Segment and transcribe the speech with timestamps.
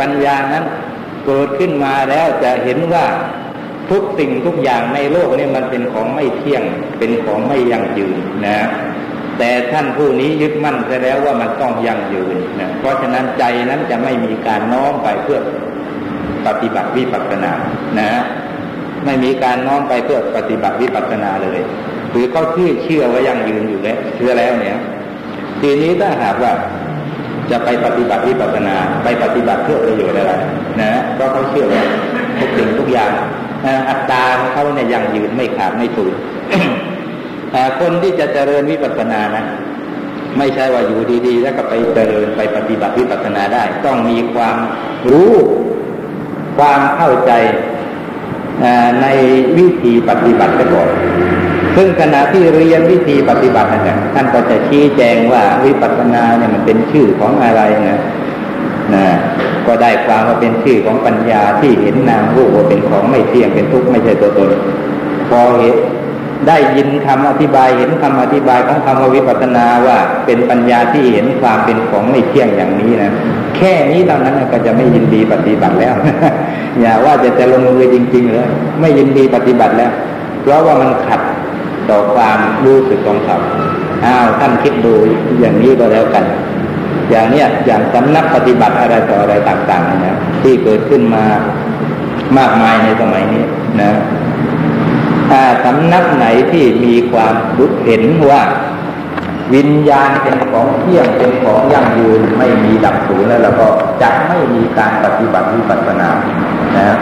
[0.00, 0.64] ปัญญานั้น
[1.26, 3.06] เกิดขึ้นมาแล้วจะเห็นว่า
[3.90, 6.62] ทุกสิ่งทุกอย่างในโลกนี้มันเป็นของไม่เที่ยง
[6.98, 8.16] เป็นของไม่ยั่งยืน
[8.46, 8.58] นะ
[9.38, 15.40] แต่ท่านผู้นี้ยึดมั่นไปแล้วว่ามันต้องยั่งยืนนะเพราะฉะนั้นใจนั้นจะไม่มีการน้อมไปเพื่อ
[16.46, 17.52] ปฏิบัติวิปัสสนา
[18.00, 18.10] นะ
[19.04, 21.60] ไม่มีการน้อมไปเพื่อปฏิบัติวิปัสสนาเลย
[22.10, 24.76] หรือเขาเชื่อเชื่อว่ายั่งยืนอยู่แล้วเชื่อแล้วเนี่ย
[25.60, 26.52] ทีนี้ถ้าหากว่า
[27.50, 30.32] จะไปปฏิบัติวิปัสสนา ไปปฏิบัติเพื่อประโยชน์อะไร
[30.80, 31.84] นะเพราะเขาเชื่อว่า
[32.38, 33.12] ทุกสิ่งทุกอย่าง
[33.88, 34.22] อัตตา
[34.52, 36.12] เขาเนี่ยยังยืนไม่ขาดไม่สูญ
[37.80, 39.44] คนที่จะเจริญวิปัสสนานะ
[40.38, 44.56] ไม่ใช่ว่าอยู่ดีๆ แล้วก็ไปเจริญไปปฏิบัติวิปัสสนาได้ ต้องมีความ
[45.10, 45.32] รู้
[46.58, 47.32] ความเข้าใจ
[49.02, 49.06] ใน
[49.56, 50.90] วิธีปฏิบัติก่อน
[51.76, 57.98] ซึ่งขณะที่เรียนวิธีปฏิบัตินั่นท่านก็จะชี้แจงว่าวิปัสสนาเนี่ยมันเป็นชื่อของอะไรนะ
[58.94, 59.06] นะ
[59.66, 64.50] ก็ได้ความว่าเป็นชื่อของปัญญาที่เห็นนามรูปว่าเป็นของไม่เที่ยงเป็นทุกข์ไม่ใช่ตัวตน
[65.28, 65.74] พอเห็น
[66.46, 73.12] ได้ยินคำอธิบายเห็นคำอธิบายของคำว่าวิปัสสนาว่าเป็นปัญญาที่เห็นความเป็นของไม่เที่ยงอย่างนี้นะ
[73.56, 75.94] แค่นี้เท่านั้นก็จะไม่ยินดีปฏิบัติแล้ว
[76.80, 78.48] อย่าว่าจะจะลงมือจริง ๆ เลย
[78.80, 79.92] ไม่ยินดีปฏิบัติแล้ว
[80.42, 81.20] เพราะว่ามันขัด
[81.90, 83.38] ต่อความรู้สึกของเขา
[84.04, 84.94] อ้าวท่านคิดดู
[85.40, 86.24] อย่างนี้ก็แล้วกัน
[87.10, 91.24] อย่างเนี้ยอย่างสำนักปฏิบัติอะไรต่ออะไรต่างๆนะที่เกิดขึ้นมา
[92.38, 93.44] มากมายในสมัยนี้
[93.80, 93.90] นะ
[95.28, 98.42] ถ้าสำนักไหนที่มีความรู้เห็นว่า
[99.54, 103.68] วิญญาณเป็นของเที่ยงเป็นของยั่งยืนไม่มีดับสูญแล้วเราก็
[104.02, 106.08] จะไม่มีการปฏิบัติวิปัสสนา
[106.76, 106.96] นะ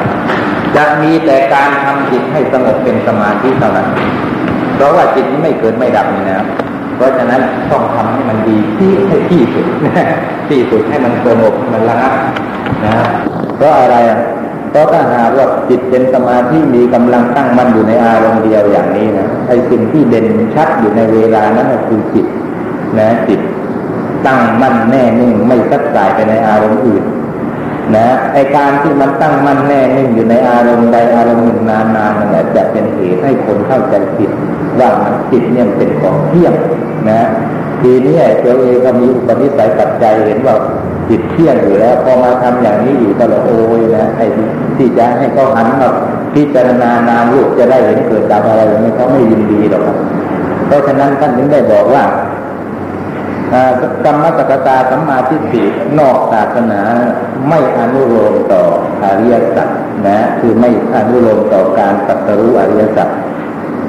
[0.77, 3.89] จะมีแต่การทำจิตให้สงบเป็นสมาธิเท่านั้น
[4.79, 6.39] เพราะว่าจิตนี้ไม่เกิดไม่ดับนี่นะ
[6.97, 7.41] เพราะฉะนั้น
[7.71, 9.67] ต้องทำให้มันดีที่ให้ที่สุด
[10.48, 12.15] ที่สุดให้มันสงบมันระงับ
[12.84, 12.95] นะ
[13.56, 14.21] เพราะอะไรอะ
[14.71, 22.27] เพราะถ้าหากว่าจิตเป็นสมาธิมีกำลังตั้งมั่นอยู่ในอารมณ์เดียวอย่างนี้นะไอ้สิ่งที่เด่นชัดอยู่ในเวลานั้นคือจิต
[22.99, 23.41] นะจิต
[24.27, 27.05] ตั้งมั่นแน่นิ่งไม่สัดสายไปในอารมณ์อื่น
[27.97, 34.31] นะไอการที่มันตั้งมั่นแน่นิ่งอยู่ในอารมณ์ใดอารมณ์หนึ่งนานๆนั่นแหละจะเป็นเหตุให้คนเข้าใจผิด
[34.81, 36.54] ว่ามันจิตเนี่ยเป็นของเที่ยง
[37.10, 37.21] นะ
[37.81, 40.56] ทีนี้ตัวเองก็มีอุปนิสัยปัจจัยเห็นว่า
[41.09, 44.26] จิตเที่ยงอยู่แล้วพอมาทำอย่างนี้อยู่ตลอดโอ้ยนะไอ้
[44.76, 45.88] ที่จะให้เขาหันมา
[46.34, 49.82] พิจารณานามรูปจะได้เห็นเกิดดับอะไรอย่างนี้เขาไม่ยินดีหรอก
[50.66, 52.05] เพราะฉะนั้นท่านถึงได้บอกว่า
[54.04, 55.64] กรรมสกตาสัมมาทิฏฐิ
[55.98, 56.81] นอกศาสนา
[57.48, 58.62] ไม่อนุโลมต่อ
[59.04, 59.69] อริยสัจ
[60.06, 63.08] นะ คือไม่อนุโลมต่อการตัดรู้อริยสัจ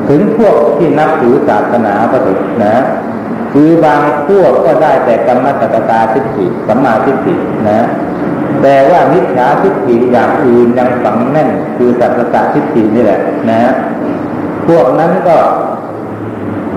[0.08, 2.76] ถึงพวกที่นับถือศาสนาก็ถึงนะ
[3.54, 7.36] คือบางพวกก็ได้แต่กรรมสกตาทิฏฐิสัมมาทิฏฐิ
[7.70, 7.88] นะ
[8.62, 13.20] แต่ว่ามิจฉาทิฏฐิอย่างอื่นยังฝังแน่น คือสัจตาทิฏฐินี่แหละ
[13.50, 13.72] นะ
[14.68, 15.38] พวกนั้นก็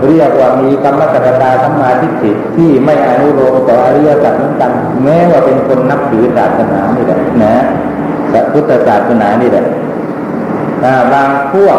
[0.07, 4.71] เรียกว่ามีกรรมสกตาสัมมาทิฏฐิที่ไม่อนุโลมต่ออริยสัจเหมือนกัน
[5.05, 7.55] แม้ว่าเป็นคนนับถือศาสนานี่แหละนะ
[8.53, 9.65] พุทธศาสนานี่แหละ
[11.13, 11.79] บางพวก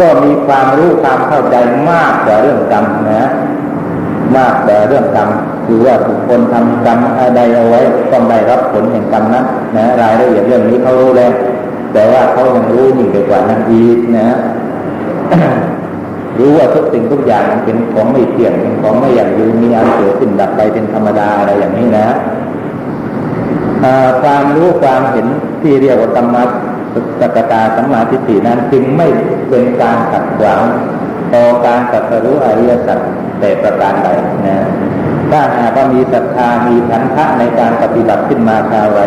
[0.00, 1.56] ก็มีความรู้ความเข้าใจ
[1.90, 3.24] มากกว่าเรื่องกรรมนะ
[4.36, 5.28] มากกว่าเรื่องกรรม
[5.66, 6.98] คือว่าทุกคนทำกรรม
[7.36, 7.80] ใดเอาไว้
[8.12, 9.44] ต้องได้รับผลแห่งกรรมนั้น
[9.76, 11.32] นะรายละเอียดเรื่องนี้เขารู้แล้ว
[11.92, 14.28] แต่ว่าเขายังรู้ยิ่งไปกว่านั้นอีกนะ
[16.38, 22.08] รู้ว่าทุกสิ่งทุกอย่างมันเป็นของไม่เที่ยงเป็นของไม่อย่างยืนมีอันเกิดขึ้นดับไปเป็นธรรมดาอะไรอย่างนี้นะ
[24.22, 25.26] ความรู้ความเห็น
[25.62, 26.42] ที่เรียกว่าธรรมะ
[27.20, 29.08] สกตาสัมมาทิฏฐินั้นจึงไม่
[29.48, 30.62] เป็นการขัดขวาง
[31.34, 32.98] ต่อการตัดรู้อริยสัจ
[33.40, 34.08] แต่ประการใด
[34.46, 34.66] นะ
[35.30, 39.00] ถ้าหากว่ามีศรัทธามีทันทะในการปฏิบัติขึ้นมาคราวไร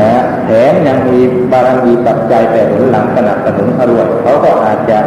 [0.00, 0.12] นะ
[0.44, 1.18] แถมยังมี
[1.52, 4.98] บารมีปัจจัยแต่หนุนหลังสนับสนุนเขาด้วยเขาก็อาจจะ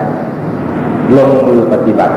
[1.18, 2.16] ลงมือปฏิบัติ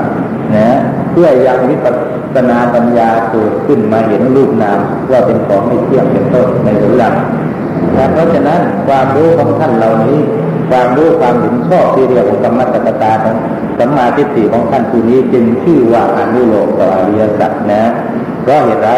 [0.57, 0.69] นะ
[1.13, 1.95] เพื่อยังวิปัส
[2.35, 4.79] สนาปัญญาเกิดขึ้นมาเห็นรูปนาม
[5.11, 7.15] ว่าเป็นของไม่เที่ยงเป็นต้นในหลัง
[8.13, 10.19] เพราะฉะนั้นความรู้ของท่านเหล่านี้
[10.71, 13.37] ความรู้ความเห็นชอบที่เรียกว่ากรรมตกตาของ
[13.79, 17.83] สัมมาทิฏฐิของท่านผู้นี้จึงชื่อว่าอนุโลมต่ออริยสัจนะ
[18.43, 18.89] เพราะเหตุไร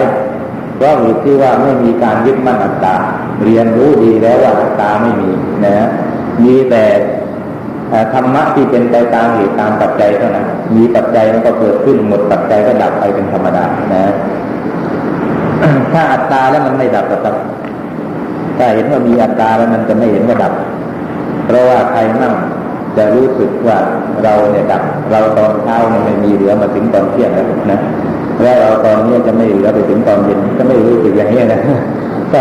[0.77, 2.97] เพราะเหตุที่ว่าไม่มีการยึดมั่นอัตตา
[3.45, 5.31] เรียนรู้ดีแล้วว่าอัตตาไม่มี
[5.65, 5.87] นะ
[6.45, 6.85] มีแต่
[8.15, 10.47] ธรรมะที่เป็นไปตามเหตุตามปัจจัยเท่านั้น
[10.77, 13.65] มีปัจจัยมันก็เกิดขึ้นหมดปัจจัยก็ดับไปเป็นธรรมดา
[13.95, 14.13] นะ
[15.93, 17.37] ถ้าอัตตาแล้วมันไม่ดับก็ต้อง
[18.59, 20.53] ถ้าเห็นว่ามีอัตตาแล้วมันจะไม่เห็นว่าดับ
[21.47, 22.35] เพราะว่าใครนั่ง
[22.97, 23.79] จะรู้สึกว่า
[24.25, 27.81] เราเนี่ยดับ เราตอนเช้ามันไม่มีเหลือมาถึงตอนเที่ยงแล้วนะ
[28.43, 31.61] แล้วเราตอนนี้จะไม่เหลือไปถึงตอนเย็นก็ไม่รู้สึกอย่างนี้นะ
[32.33, 32.41] ถ้า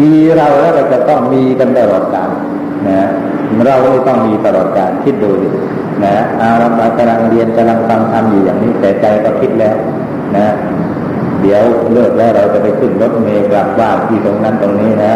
[0.00, 2.30] มีเราแล้วเราจะต้องมีกันตลอดกาล
[2.88, 3.08] นะ
[3.66, 5.48] เราไม่ต้องมีตลอดกาลคิดดูดิ
[6.04, 6.68] นะอาเรา
[6.98, 9.76] กำลังเรียนกำลังฟังทำอยู่อย่างนี้แต่ใจก็คิดแล้ว
[10.36, 10.54] นะ
[11.40, 11.62] เดี๋ยว
[11.92, 15.12] เลิกแล้วเราจะไปขึ้นรถเมล์กลับบ้านที่ตรงนั้นตรงนี้นะ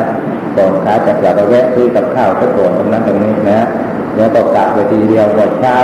[0.57, 3.61] ก่อนขาจะกลับไปแวะซื้อกับข้าวก็ก่อนตรงนั้นตรงนี้นะ
[4.17, 5.77] แล้วก็กลับไปทีเดียวพอเช้า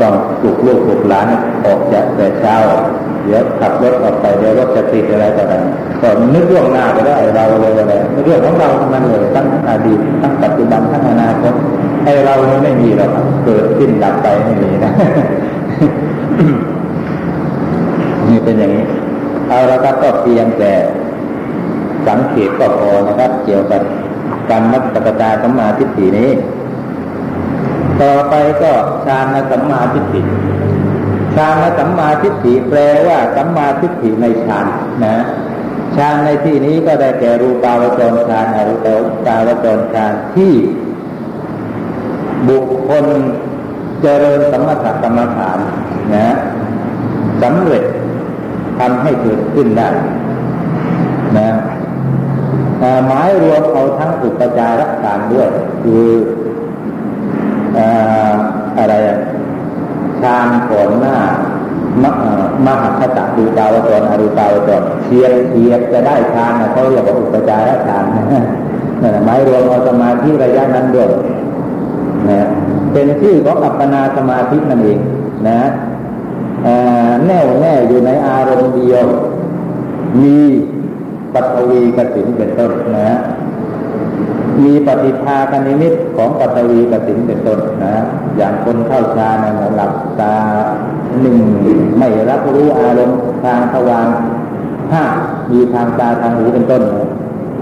[0.00, 1.26] ต้องปลุกลูกปลุกหลาน
[1.66, 2.56] ออกจากแต่เช้า
[3.24, 11.54] เดี๋ยวขับรถออกไปเดี๋ยวรถจะติดอะไรต่างๆก็นึกเรื่องหน้าไปได้เราเลยอะไรเรื่องของเราทั้งนั้นเลยทั้งอดีตทั้งปัจจุบันทั้งอนาคต
[12.04, 12.34] ไอเรา
[12.64, 13.10] ไม่มีหรอก
[13.44, 14.92] เกิดขึ้นดับไปไม่มีนะ
[18.28, 18.84] นี่เป็นอย่างนี้
[19.48, 20.72] เอาละครับก็เพียงแต่
[22.06, 23.82] สังเกตก็พอนะครับ เกี่ยวกับ
[24.50, 26.30] การมัตตปตาสัมมาทิฏฐินี้
[28.00, 28.72] ต่อไปก็
[29.06, 30.20] ฌานสัมมาทิฏฐิ
[31.36, 34.66] ฌานสัมมาทิฏฐิแปลว่าสัมมาทิฏฐิในฌาน
[35.04, 35.16] นะ
[35.96, 40.52] ฌานในที่นี้ก็ได้แก่รูปาวจรฌานอรูปาวจรฌานที่
[42.48, 43.04] บุคคล
[44.02, 45.58] เจริญสมถกรรมฐาน
[46.14, 46.34] นะ
[47.42, 47.84] สำเร็จ
[48.78, 49.88] ทำให้เกิดขึ้นได้
[51.38, 51.48] นะ
[53.06, 55.48] หมายรวมเอาทั้งอุปจารฌานด้วย
[55.82, 56.06] คือ
[58.78, 58.94] อะไร
[60.22, 61.16] ฌานก่อนหน้า
[62.02, 62.04] ม
[62.66, 71.08] มหาคตดูตาวจรอรูปาวจรเทียบเทียบจะได้ฌานเขาเรียกว่าอุปจารฌานนั่นหมายรวมเอาสมาธิระยะนั้นด้วย
[72.28, 72.40] นะ
[72.92, 74.98] เป็นชื่อของอัปปนาสมาธินั่นเอง
[75.48, 75.60] นะ
[77.26, 79.06] แน่วแน่อยู่ในอารมณ์เดียว
[80.22, 80.38] มี
[81.34, 83.10] ปัตวีกสินเป็นต้นนะ
[84.64, 87.94] มีปฏิภาคณิมิตของปัตวีกสินเป็นต้นนะ
[88.36, 90.34] อย่างคนเข้าฌานนะหลับตา
[91.20, 91.38] หนึ่ง
[91.98, 94.08] ไม่รับรู้อารมณ์ทางทวาร
[94.92, 95.04] ห้า
[95.50, 96.82] มีทางตาทางหูเป็นต้น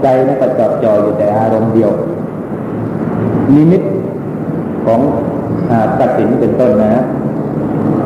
[0.01, 1.91] ใจนี่ก็จดจ่ออยู่แต่อารมณ์เดียว
[3.55, 3.81] นิมิต
[4.85, 4.99] ของ
[5.99, 7.03] กสินเป็นต้นนะ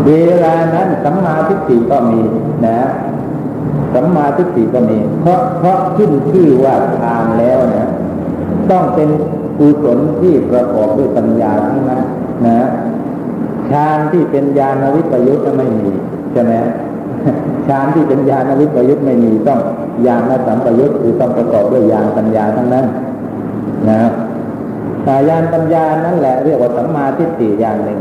[0.06, 0.12] เว
[0.44, 2.22] ลานั้นสัมมาทิฏฐิก็มี
[2.66, 2.80] นะ
[3.94, 7.75] สัมมาทิฏฐิก็มี เพราะเพราะขึ้นชื่อว่าทานแล้วน
[8.72, 9.10] ต้องเป็น
[9.58, 12.04] กุศลที่ประกอบด้วยปัญญาทั้งนั้น
[12.48, 12.60] นะ
[13.72, 15.90] ฌานที่เป็นญาณวิปยุทธ์ไม่มี
[16.32, 16.54] ใช่ไหม
[17.68, 19.60] ฌานที่เป็นญาณวิปยุทธ์ไม่มีต้อง
[20.08, 22.86] ญาณสัมปยุทธ์คือต้องประกอบด้วยญาณปัญญาทั้งนั้น
[23.90, 24.02] นะ
[25.30, 28.00] ญาณปัญญานั่นแหละเรียกว่าสัมมาทิฏฐิอย่างหนึ่ง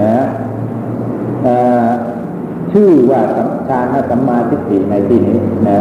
[0.00, 0.14] นะ
[2.72, 5.80] ชื่อว่าสัมชานสัมมาทิฏฐิในที่นี้นะ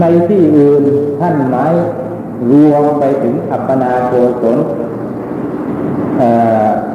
[0.00, 0.82] ในที่อื่น
[1.20, 1.72] ท่านหมาย
[2.50, 4.12] รวมไปถึงอัปปนาโก
[4.42, 4.58] ศล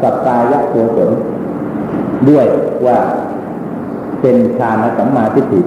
[0.01, 1.11] สัปตายะโกศล
[2.29, 2.45] ด้วย
[2.85, 2.97] ว่า
[4.21, 5.61] เป็นฌานสัมมาทิฏฐิ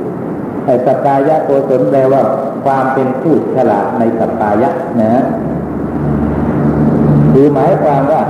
[0.64, 2.22] ไอ้สัปตายะโกศลแปลว่า
[2.64, 4.70] ความเป็นผู้ฉลาดในสัปตายะ
[5.00, 5.22] นะ
[7.32, 8.22] คือหมายความว่า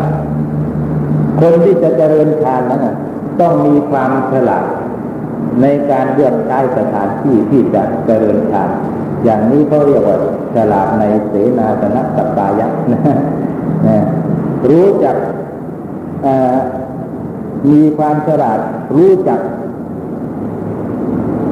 [1.41, 2.87] คนที่จะเจริญฌานนั้น
[3.41, 4.65] ต้องมีความฉลาด
[5.61, 8.71] ในการเลือกใช้สถานที่ที่จะเจริญฌาน
[9.25, 10.19] อย่างนี้เขาเรียกว่า
[10.57, 12.69] ฉลาดในเสนาสนะสัปตายะ
[13.89, 13.99] นะ
[14.71, 15.17] รู้จัก
[17.71, 18.61] มีความฉลาด
[18.97, 19.41] รู้จัก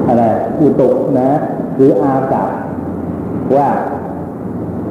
[0.07, 0.23] อะไร
[0.61, 0.89] อุตุ
[1.19, 1.31] นะ
[1.77, 2.53] คืออากาศ
[3.57, 3.69] ว่า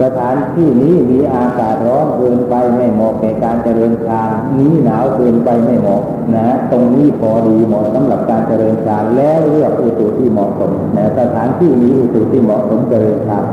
[0.01, 4.29] สถานที่นี้มีอากาศร้อนเกินไปไม่เหมาะแก่การเจริญฌาน
[4.59, 6.03] นี้หนาวเกินไปไม่เหมาะ
[6.35, 13.45] นะ ตรงนี้พอดีเหมาะสำหรับการเจริญฌานแล้วเลือกอุตุที่เหมาะสมนะสถานที่มีอุตุที่เหมาะสมเจริญฌาน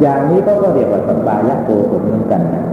[0.00, 2.64] อย่างนี้ก็ก็เรียกว่าสัมปายะโกศลเหมือนกันนะ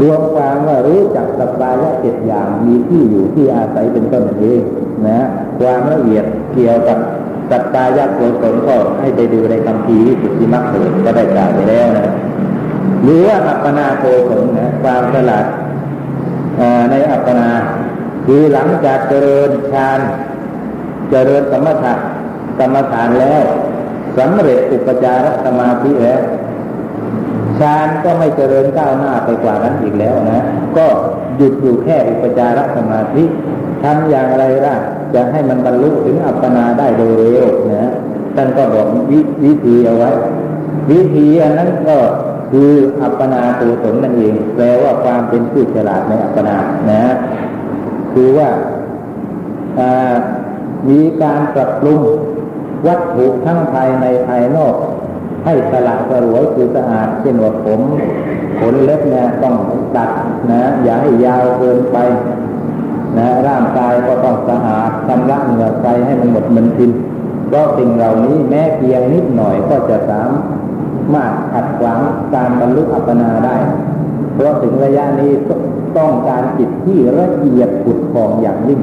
[0.00, 4.60] รวมความว่ารู้จักสัมปายะเจ็ดอย่างมีที่อยู่ที่อาศัยเป็นต้นเอง
[5.06, 5.20] นะ
[5.60, 6.98] ความละเอียดเกี่ยวกับ
[7.50, 12.08] สัตตายะโกศลก็ให้ไปดูในคำพีสุทธิมรรคเถิดก็ได้กล่าวไปแล้วนะ
[13.02, 15.46] หรือว่าอัปปนาโกศลนะความฉลาด
[16.90, 17.50] ในอัปปนา
[18.26, 20.00] คือหลังจากเจริญฌาน
[21.10, 21.94] เจริญสมถะ
[22.58, 23.44] กรรมฐานแล้ว
[24.18, 26.22] สำเร็จอุปจารสมาธิแล้ว
[27.60, 30.40] ฌานก็ไม่เจริญก้าวหน้าไปกว่านั้นอีกแล้วนะ
[30.76, 30.86] ก็
[31.36, 33.24] หยุดอยู่แค่อุปจารสมาธิ
[33.82, 34.76] ทำอย่างไรล่ะ
[35.14, 37.90] จะให้มันบรรลุถึงอัปปนาได้โดยเร็วนะ
[38.36, 38.96] ท่านก็บอกว
[39.44, 40.10] วิธีเอาไว้
[40.90, 41.96] วิธีอันนั้นก็
[42.50, 42.70] คือ
[43.02, 46.56] อัปปนาตัวสนนั่นเองแปลว่าความเป็นผู้ฉลาดในอัปปนา
[46.90, 47.02] นะ
[48.12, 48.48] คือว่า
[50.88, 52.00] มีการปรับปรุง
[52.86, 54.74] วัตถุทั้งภายในภายนอก
[55.44, 57.80] ให้สละสลวยคือสะอาดเช่นว่าผม
[58.60, 59.54] ขนเล็บเนี่ยต้อง
[59.96, 60.10] ตัด
[60.50, 61.98] นะอย่าให้ยาวเกินไป
[63.18, 66.90] นะร่างกายก็ต้องสะอาดชำระเหงื่อใจให้มันหมดมันทิน
[67.48, 71.98] เพราะสิ่งเหล่านี้แม้เพียงนิดหน่อยก็จะสามารถขัดขวาง
[72.34, 73.56] การบรรลุอัปปนาได้
[74.34, 75.32] เพราะถึงระยะนี้
[75.98, 78.80] ต้องการจิตที่ละเอียดขุดฟองอย่างยิ่ง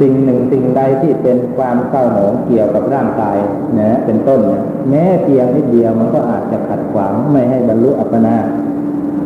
[0.00, 3.36] สิ่งหนึ่งสิ่งใดที่เป็นความเศร้าหมองเกี่ยวกับร่างกาย
[3.78, 8.36] นะเป็นต้นเนี่ยแม้เพียงนิดเดียวมันก็อาจจะขัดขวางไม่ให้บรรลุอัปปนา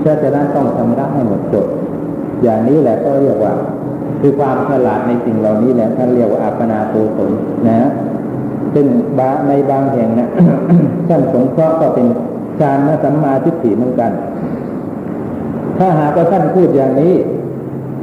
[0.00, 1.66] เชื่อจะนั้นต้องชำระให้หมดจด
[2.42, 3.54] อย่างนี้แหละก็เรียกว่า
[4.20, 7.30] คือความฉลาดในสิ่งเหล่านี้แหละท่านเรียกว่าอัปปนาโตสน
[7.68, 7.88] นะ
[8.78, 10.30] ซึ่งบาในบางแห่งนะ
[11.09, 12.06] ท่านสงเคราะห์ก็เป็น
[12.61, 14.12] ฌานสัมมาทิฏฐิเหมือนกัน
[15.78, 17.14] ถ้าหากว่าท่านพูดอย่างนี้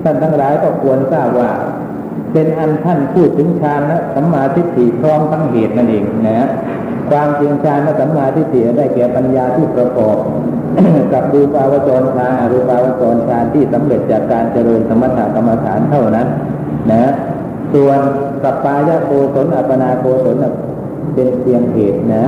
[0.03, 1.51] ท่านทั้งหลายก็ควรทราบว่า
[2.33, 6.47] เป็นอันท่านพูดถึงฌานและสัมมาทิฏฐิพร้อมทั้งเหตุนั่นเองนะ
[7.09, 10.17] ความจริงฌานและสัมมาทิฏฐิได้แก่ปัญญาที่ประกอบ
[11.13, 16.27] กับรูปาวจรฌานอรูปาวจรฌานที่สำเร็จจากการเจริญสมถกรรมฐานเท่านั้น
[16.91, 17.11] นะ
[17.73, 17.99] ส่วน
[18.43, 20.37] สัปปายะโกศลอัปนาโกศล
[21.13, 22.25] เป็นเพียงเหตุนะ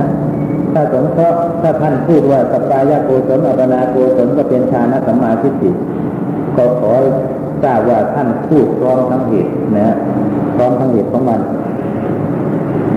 [0.72, 5.70] ถ้าสงเคราะห์ถ้าท่านพูดว่าสัปปายะโกศลอัปนาโกศลก็เป็นฌานสัมมาทิฏฐิ
[6.56, 6.92] ก็ขอ
[7.62, 9.94] ทราบว่าท่านพูดพร้อมทั้งเหตุนะ
[10.56, 11.40] พร้อมทั้งเหตุของมัน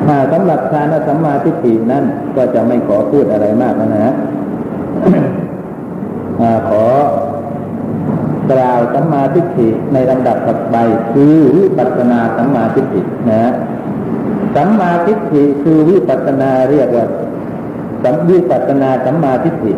[0.05, 2.03] ถ้าสำหรับฌานสัมมาทิฏฐินั้น
[2.35, 4.13] ก็จะไม่ขอพูดอะไรมากนะฮะ
[6.69, 6.83] ขอ
[8.51, 10.75] กล่าวสัมมาทิฏฐิในลำดับถัดไป
[11.13, 13.51] คือวิปัสนาสัมมาทิฏฐินะ
[14.55, 17.05] สัมมาทิฏฐิคือวิปัสนาเรียกว่า
[18.03, 19.73] สัมวิปัสนาสัมมาทิฏฐิ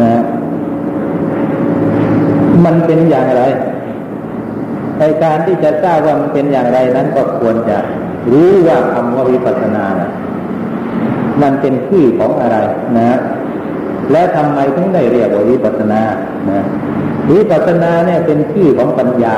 [0.00, 0.20] นะ
[2.64, 3.42] มันเป็นอย่างไร
[4.98, 7.78] ในการที่จะทราบว่ามันเป็นอย่างไรนั้นก็ควรจะ
[8.32, 10.10] รู้ว่าคำว่าวิปัสนานะ
[11.42, 12.56] มันเป็นชื่ของอะไร
[12.96, 13.18] นะ
[14.12, 16.02] และทำไมถึงได้เรียกว่าวิปัสนา
[16.50, 16.62] นะ
[17.30, 19.36] วิปัสนาเนี่ยเป็นชื่อของปัญญา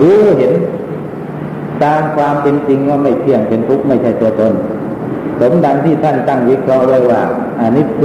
[0.00, 0.52] รู้เห็น
[1.82, 4.54] ตามความเป็นจริงว่าไม่เที่ยงเป็นทุกข์ไม่ใช่ตัวตน
[5.40, 7.22] สมดังที่ท่านตั้งวิเคราะห์ไว้ว่า
[7.60, 8.02] อานิจจ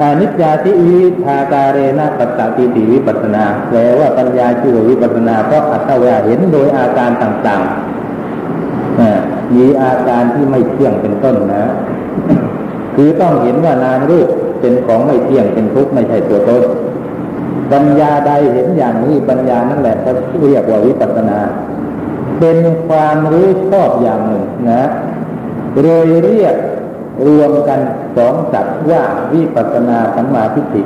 [0.00, 11.64] อานิจจาทิวิทาการเรนะปัสสติติวิปัสนาแปลว่าปัญญาชื่อวิปัสนาเพราะอัตวาเห็นโดยอาการต่างๆมีอาการที่ไม่เที่ยงเป็นต้นนะ
[12.94, 14.28] คือต้องเห็นว่านามรูป
[14.60, 16.62] เป็นของไม่เที่ยงเป็นทุกข์ไม่ใช่ตัวตน
[17.72, 20.10] ปัญญาใดเห็นอย่างนี้ปัญญานั่นแหละเขา
[20.48, 21.38] เรียกว่าวิปัสสนา
[22.40, 24.82] เป็นความรู้ชอบอย่างหนึ่งนะ
[25.74, 26.56] โดยเรียก
[27.26, 27.80] รวมกัน
[28.16, 30.82] สองสัตว์ว่าวิปัสสนาสัมมาทิฏฐิ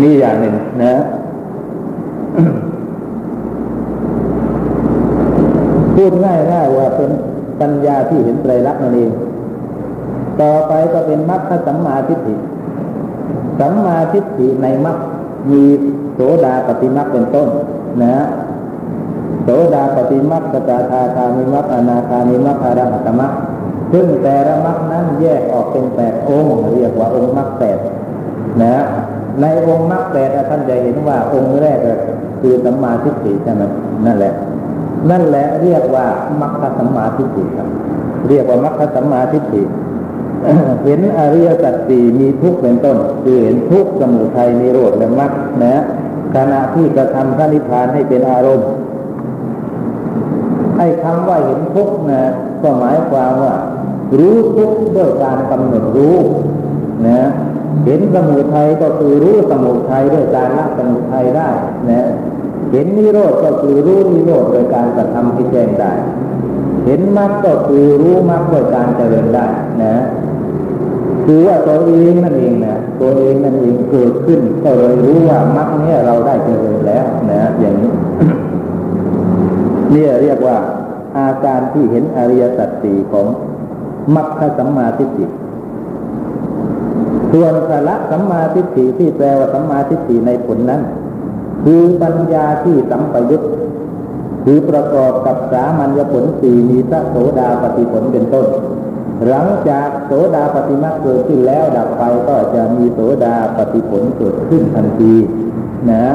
[0.00, 0.94] นี่อย่างหนึ่งนะ
[5.94, 7.10] พูดง่ายๆว่าเป็น
[7.60, 9.10] ปัญญาที่เห็นไตรลักษณ์นั่นเอง
[10.40, 12.34] ต่อไปก็เป็นมรรคสัมมาทิฏฐิ
[13.60, 14.96] สัมมาทิฏฐิในมรรค
[15.50, 15.62] มี
[16.14, 17.48] โสดาปฏิมรรคเป็นต้น
[18.02, 18.26] นะ
[19.44, 23.32] โสดาปฏิมรรคสกทาคามิมรรคอนาคามิมรรคอรหัตมรรค
[23.92, 27.78] ซึ่งแต่ละมรรคนั้นแยกออกเป็นแปดองค์ เรียกว่าองค์มรรคแปด
[28.62, 28.84] นะ
[29.40, 31.78] ในองค์มรรคแปดท่านจะเห็นว่าองค์แรก
[32.40, 33.62] คือสัมมาทิฏฐิใช่ไหม
[34.06, 34.32] นั่นแหละ
[35.10, 36.06] นั่นแหละเรียกว่า
[36.40, 37.68] มัคคสัมมาทิฏฐิครับ
[38.28, 39.62] เรียกว่ามัคคสัมมาทิฏฐิ
[40.84, 45.82] เห็นอริยสัจสี่มีทุกข์เป็นต้น คือเห็นทุกข์สมุทัยนิโรธและมรรคนะ
[46.34, 48.70] ขณะที่กระทำพระนิพพานให้เป็นอารมณ์
[50.76, 52.22] ให้คำว่าเห็นทุกข์นะ
[52.62, 53.54] ก็หมายความว่า
[54.18, 56.16] รู้ทุกข์ด้วยการกำหนดรู้
[57.06, 57.20] นะ
[57.84, 61.48] เห็นสมุทัยก็คือรู้สมุทัยด้วยการละสมุทัยได้
[61.90, 62.08] นะ
[62.72, 65.92] เห็นนิโรธก็คือรู้นิโรธโดยการกระทำให้แจ้งได้
[66.84, 69.46] เห็นมรรคก็คือรู้มรรคโดยการเจริญได้
[69.84, 69.96] นะ
[71.24, 77.92] คือว่าตัวเองนั่นเองนะตัวเองนั่นเองเกิดขึ้น ก็เลยรู้ว่ามรรคนี้เราได้เจริญแล้วนะอย่างนี้
[79.92, 80.56] เนี่ยเรียกว่า
[81.18, 83.26] อาการที่เห็นอริยสัจสี่ของ
[84.16, 85.26] มรรคสัมมาทิฏฐิ
[87.32, 90.82] ส่วนสาระสัมมาทิฏฐิที่แปลว่าสัมมาทิฏฐิในผลนั้น
[91.64, 93.42] คือปัญญาที่สัมปยุต
[94.44, 98.46] คือประกอบกับสามัญญผลสี่มีพระโสดาปฏิผลเป็นต้น
[99.26, 105.14] หลังจากโสดาปฏิมาเกิดขึ้นแล้วดับไปก็จะมีโสดาปฏิผลเกิดขึ้นทันที
[105.90, 106.14] นะ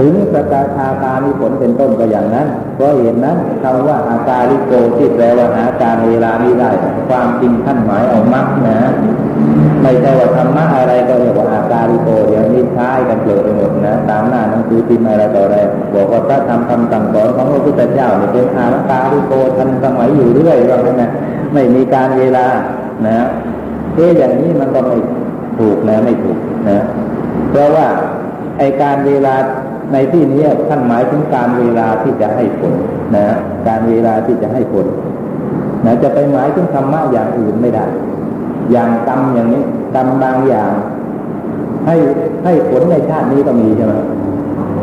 [0.00, 6.70] ถึงสกาชาคามีผลเป็นต้นก็อย่างนั้น เพราะเห็นนั้นคำว่าอาการิโกที่แปลว่าหาการเวลานี้ได้
[7.08, 8.78] ความจริงท่านหมายเอามักนะ
[9.82, 15.56] ไม่ใช่ว่าธรรมะอะไรก็เรียกว่าอาการิโกเดี๋ยวนี้ใช้กันเกลือไปหมดนะ ตามหน้าหนังสือพิมพ์อะไรต่ออะไร
[15.94, 21.10] บอกว่าพระธรรมคำสั่งสอนของพระพุทธเจ้าเนี่ยเป็นอาการิโกทันสมัยอยู่เรื่อยว่างั้นนะ
[21.52, 22.46] ไม่มีการเวลา
[23.06, 23.26] นะ
[23.94, 24.98] เอ๊อย่างนี้มันก็ไม่
[25.58, 26.38] ถูกนะไม่ถูก
[26.68, 26.78] นะ
[27.50, 27.86] เพราะว่า
[28.58, 29.34] ไอการเวลา
[29.92, 32.72] ในที่นี้ท่านหมายถึงการเวลาที่จะให้ผล
[33.14, 33.24] นะ
[33.68, 34.86] การเวลาที่จะให้ผล
[35.84, 37.86] นะจะไปหมายถึงธรรมะอย่างอื่นไม่ได้
[38.70, 39.62] อย่างกรรมอย่างนี้
[39.94, 40.72] กรรมบางอย่าง
[41.86, 41.96] ให้
[42.44, 43.94] ให้ผลในชาตินี้ก็มีใช่ไหม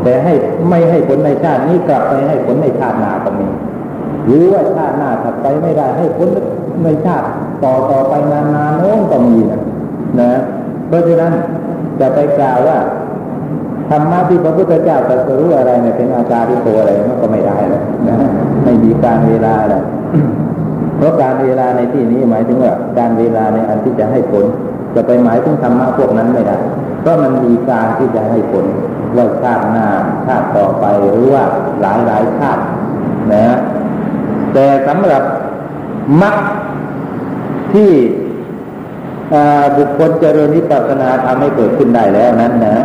[0.02, 0.32] แต่ให้
[0.68, 3.46] ไม่ให้ผลในชาตินี้กลับไปให้ผลในชาติหน้าก็มี
[4.26, 6.28] หรือว่าชาติหน้าถัดไปไม่ได้ให้ผล
[6.84, 7.26] ในชาติ
[7.64, 9.60] ต่อต่อไปนานๆโน้นก็มีนะ
[10.20, 10.30] นะ
[10.88, 11.32] เพราะฉะนั้น
[12.00, 12.78] จะไปกล่าวว่า
[13.90, 18.16] ธรรมะที่พระพุทธเจ้าตรัสรู้อะไรเนี่ยเป็นอาจารย์ที่โตอะไรมันก็ไม่ได้เลยนะ
[18.64, 19.82] ไม่มีการเวลาเลย
[20.96, 24.44] เพราะการเวลาในที่นี้หมายถึงว่าการเวลาในอันที่จะให้ผล
[24.94, 26.56] จะไปหมายถึงธรรมะพวกนั้นไม่ได้
[27.00, 28.66] เพราะมันมีการที่จะให้ผล
[29.16, 29.86] ว่าชาติหน้า
[30.26, 31.44] ชาติต่อไปหรือว่า
[31.80, 32.62] หลายหลายชาติ
[33.32, 33.58] นะ
[34.52, 35.22] แต่สำหรับ
[36.22, 36.36] มรรค
[37.72, 37.90] ที่
[39.76, 42.84] บุคคลเจริญนิพพานาทำให้เกิดขึ้นได้แล้วนั้นนะ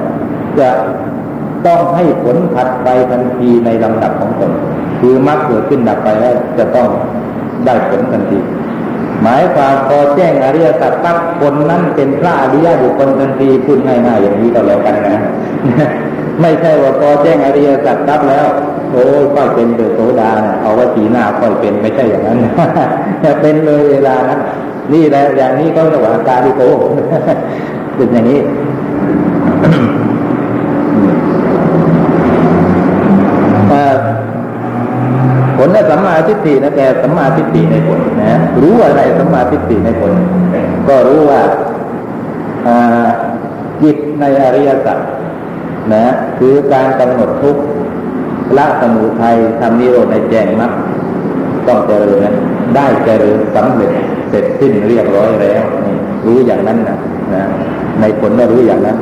[0.59, 0.69] จะ
[1.65, 4.51] ต้องให้ผลผัดไปทันทีในลำดับของตน
[4.99, 6.87] คือมรรคเกิดขึ้นดับไปแล้วจะต้อง
[7.65, 8.39] ได้ผลทันที
[9.21, 15.23] หมายความพอแจ้งอริยสัจปั๊บคนนั้นเป็นพระอริยบุคคลทันทีพูดง่ายๆอย่างนี้ก็แล้วกันนะ
[16.41, 18.47] ไม่ใช่ว่าพอแจ้งอริยสัจปั๊บแล้ว
[18.91, 20.31] โอ้ยค่อยเป็นเดอโสดา
[20.61, 22.37] เอาว่าสีหน้าค่อยเป็นไม่ใช่อย่างนั้น
[23.41, 24.39] เป็นเลยเวลานั้น
[24.93, 26.61] นี่แหละอย่างนี้ก็เรียกว่าการดิโก
[27.95, 28.39] เป็นอย่างนี้
[35.57, 40.13] ผลในสั มมาทิฏฐินะแกสัมมาทิฏฐิในผลนะรู้อะไรสัมมาทิฏฐิในผล
[40.87, 41.41] ก็รู้ว่า
[43.81, 44.97] จิตในอริยสัจ
[45.93, 46.05] นะ
[46.39, 47.63] คือการกำหนดทุกข์
[48.57, 50.71] ละสมุทัยทำนิโรธในแจงมรรค
[51.67, 52.33] ต้องเจริญนะ
[52.75, 53.91] ได้เจริญสำเร็จ
[54.29, 56.97] เสร็จสิ้นเรียบร้อยแล้วนี่รู้อย่างนั้นนะ
[57.33, 57.43] นะ
[57.99, 58.97] ในผลก็รู้อย่างนั้น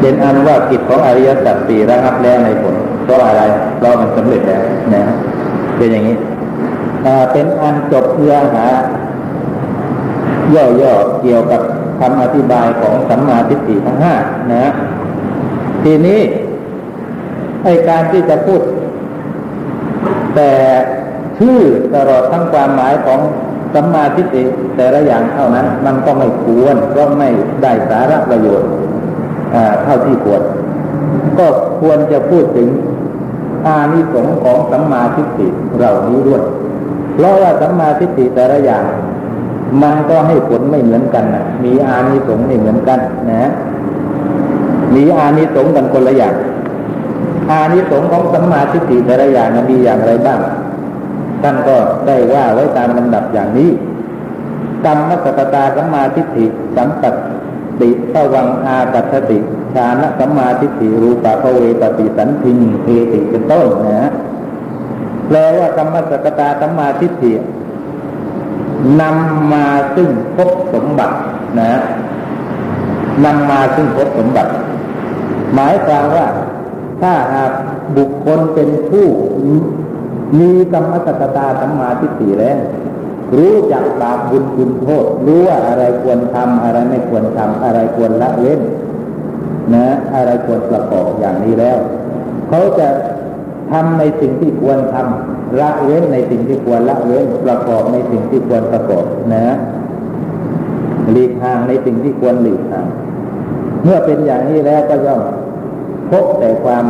[0.00, 2.74] เป็นอันว่ากิจของอริยสัจสี่ระงับแล้วในผล
[3.12, 3.42] ราะอะไร
[3.78, 4.62] เพราะมันสำเร็จแล้ว
[4.94, 5.02] นะ
[5.76, 6.16] เป็นอย่างนี้
[7.32, 8.66] เป็นอันจบเนื้อหา
[10.54, 11.60] ย่อๆเกี่ยวกับ
[12.00, 14.14] คำอธิบายของสัมมาทิฏฐิทั้งห้า
[14.52, 14.72] นะ
[15.82, 16.20] ทีนี้
[17.64, 18.60] ไอการที่จะพูด
[20.34, 20.50] แต่
[21.38, 21.60] ชื่อ
[21.94, 23.20] ตลอดทั้งความหมายของ
[23.74, 24.42] สัมมาทิฏฐิ
[24.76, 27.28] แต่ละอย่างเท่านั้น มันก็ไม่ควรก็ไม่
[27.62, 28.70] ได้สาระประโยชน์
[29.84, 30.42] เท่าที่ควร
[31.38, 31.46] ก็
[31.80, 32.68] ควรจะพูดถึง
[33.66, 35.46] อานิสงส์ของสัมมาทิฏฐิ
[35.76, 36.42] เหล่านี้ด้วย
[37.14, 38.84] เพราะว่าสัมมาทิฏฐิแต่ละอย่าง
[39.82, 43.50] มันก็ให้ผลไม่เหมือนกันนะมีอานิสงส์ไม่เหมือนกันนะ
[44.94, 46.34] มีอานิสงส์กันคนละอย่าง
[47.50, 50.40] อานิสงส์ของสัมมาทิฏฐิแต่ละอย่างมีอย่างไรบ้าง
[51.42, 53.70] ท่านก็ได้ว่าไว้ตามลำดับอย่างนี้
[54.84, 56.46] กรรมมัสกตาสัมมาทิฏฐิ
[56.76, 57.14] สัมปัต
[57.80, 59.38] ติภวังอาปัตติ
[59.76, 61.46] ฌานสัมมาทิฏฐิรูปะเว
[61.80, 64.10] ปฏิสันทิงเทติเป็นต้นนะฮะ
[65.28, 67.32] แปลว่ากรรมสกตาสัมมาทิฏฐิ
[69.00, 71.16] นำมาซึ่งพบสมบัติ
[71.58, 71.80] นะ
[73.24, 74.50] นำมาซึ่งพบสมบัติ
[75.54, 76.26] หมายความว่า
[77.00, 77.52] ถ้าหาก
[77.96, 79.06] บุคคลเป็นผู้
[80.38, 82.58] มีกรรมสกตาสัมมาทิฏฐิแล้ว
[83.36, 88.60] รู้จักบาปบุญคุณโทษ รู้ว่าอะไรควรทำอะไรไม่ควรทำอะไรควรละเว้น
[89.74, 91.78] นะอะไรควรประกอบอย่างนี้แล้ว
[92.48, 92.88] เขาจะ
[93.70, 99.46] ทำในสิ่งที่ควรทำละเว้นในสิ่งที่ควรละเว้นประกอบในสิ่งที่ควรประกอบนะ
[101.12, 102.86] หลีกทางในสิ่งที่ควรหลีกทาง
[103.84, 105.22] เมื่อเป็นอย่างนี้แล้วก็ย่อม
[106.10, 106.84] พบแต่ความ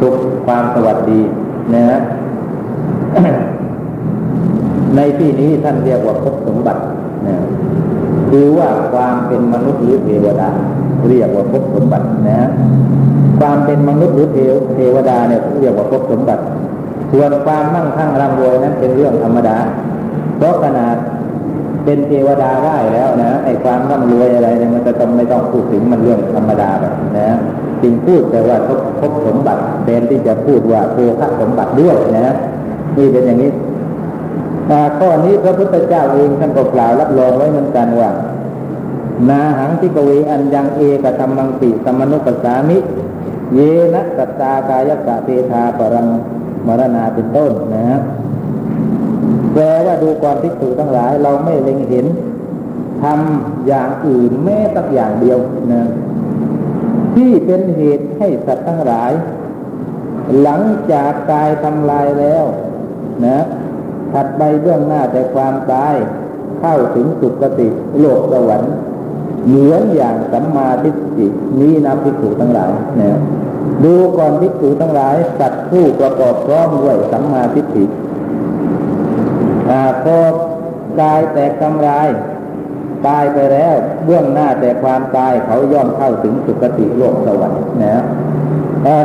[0.00, 0.14] สุข
[0.46, 1.20] ความสวัสดี
[1.74, 2.00] นะ
[4.96, 6.82] ในที่นี้ท่านเรียกว่าพบสมบัติ
[7.28, 7.36] นะ
[8.30, 10.50] คือว่าความเป็นมนุษย์หรือเทวดา
[11.08, 12.48] เรียกว่าพบสมบัตินะ
[13.40, 14.28] ความเป็นมนุษย์หรือ
[14.74, 16.42] เทวดาเนี่ยเรียกว่าพบสมบัติ
[17.12, 19.56] ส่วนความมั่งคั่งร่ำรวยนั้นเป็นเรื่องธรรมดา
[20.36, 20.96] เพราะขนาด
[21.84, 27.28] เป็นเทวดาได้แล้วนะไอ้ความร่ำรวยอะไรเนี่ยมันจะต้องไม่ต้องพูดถึงมันเรื่องธรรมดาแบบนะ
[27.82, 32.34] จริงพูดแต่ว่าพบพบสมบัติแทนที่จะพูดว่าโภคสมบัติด้วยนะ
[32.96, 33.50] นี่เป็นอย่างนี้
[34.98, 38.10] ข้อนี้พระพุทธเจ้าเองท่านก็กล่าวรับรองไว้เหมือนกันว่า
[39.28, 42.78] นาหังทิกเวอันยังเอกธรรมังปิสมนุปสามิ
[43.54, 43.58] เย
[43.94, 46.08] นะสัตตากายกะเทธาปรัง
[46.66, 48.00] มรณาเป็นต้นนะฮะ
[49.52, 52.06] แปลว่าดูความทิฏฐิทั้งหลายเราไม่เล็งเห็น
[53.02, 55.38] ทำอย่างอื่นแม้สักอย่างเดียว
[55.72, 55.82] นะ
[57.14, 59.12] ที่เป็นเหตุให้สัตว์ทั้งหลาย
[60.42, 62.44] หลังจากกายทำลายแล้ว
[63.26, 63.38] นะ
[64.12, 65.94] ถัดไปเบื้องหน้าแต่ความตาย
[66.60, 68.72] เข้าถึงสุคติโลกสวรรค์
[69.46, 71.26] เหมือนอย่างสัมมาทิฏฐิ
[71.60, 73.18] นี้นะพิสูจทั้งหลายนะ
[73.84, 77.84] ดูก่อนพิสูจทั้งหลายสัตว์ผู้ประกอบพร้อมด้วยสัมมาทิฏฐิ
[80.04, 80.18] พอ
[81.00, 81.88] กายแตกกำไร
[83.06, 83.74] ตายไปแล้ว
[84.04, 88.02] เบื้องหน้าแต่ความตายเขาย่อมเข้าถึงสุคติโลกสวรรค์นะ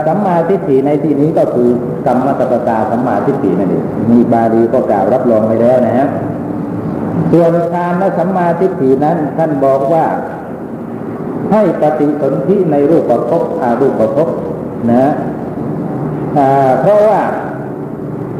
[0.07, 1.69] สัมมาทิฏฐิในที่นี้ก็คือ
[2.05, 6.07] กรรมตตาสัมมาทิฏฐินั่นเองมีบาลีก็กล่าวรับรองไว้แล้วนะฮะ
[7.31, 10.05] ส่วนฌานและสัมมาทิฏฐินั้นท่านบอกว่า
[11.51, 14.29] ให้ปฏิสนธิในรูปประพบอารูปประพบ
[14.91, 15.05] นะ
[16.81, 17.21] เพราะว่า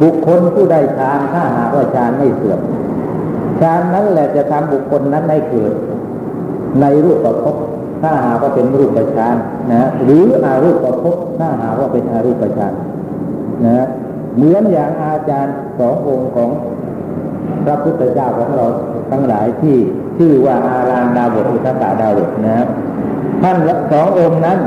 [0.02, 2.60] บุคคลผู้ได้ฌานถ้าหากว่าฌานไม่เสื่อม
[3.60, 5.72] ฌานนั้นแหละจะทำบุคคลนั้นให้เกิด
[6.80, 7.56] ในรูปประพบ
[8.02, 9.36] ถ้าหากว่าเป็นรูปฌาน
[9.72, 12.72] นะหรืออารูปประพบถ้าหากว่าเป็นอารูปฌาน
[13.66, 13.86] นะ
[14.36, 16.50] เหมือนอย่างอาจารย์สององค์ของ
[17.68, 18.66] ระพุทธเจ้าของเรา
[19.10, 19.76] ทั้งหลายที่
[20.18, 22.66] ชื่อว่าอารามดาวบทอุตตาดาวบทนะ
[23.42, 23.56] ท่าน
[23.92, 24.58] สององค์นั้น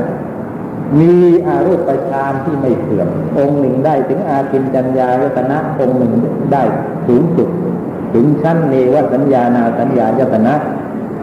[1.00, 1.14] มี
[1.46, 6.12] อารูปฌานที่ไม่เสื่อม องค์หนึ่งได้ถึงอากินจัญญายตนะองค์หนึ่ง
[6.52, 6.62] ได้
[7.06, 7.48] สูงสุด
[8.14, 10.54] ถึงชั้นเนวสัญญานาสัญญายตนะ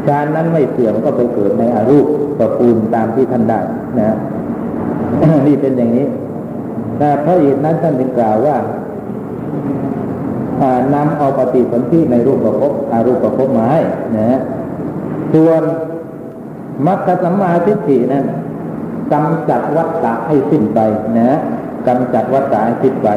[0.07, 2.05] ฌานนั้นไม่เสื่อมก็ไปเกิดในอารูป
[2.39, 3.59] ประปูลตามที่ท่านได้
[3.99, 4.17] นะ
[5.47, 6.05] นี่เป็นอย่างนี้
[6.97, 8.57] แต่เพราะเหตุนั้นท่านจึงกล่าวว่า
[10.93, 13.81] นำเอาปฏิสนธิในรูปประพบอารูปประพบมาให้
[14.17, 14.39] นะ
[15.33, 15.61] ส่วน
[16.85, 18.25] มัคคสัมมาทิฏฐินั้น
[19.13, 20.79] กำจัดวัฏฏะให้สิ้นไป
[21.19, 21.31] นะ
[21.87, 23.09] กำจัดวัฏฏะให้สิ้นไป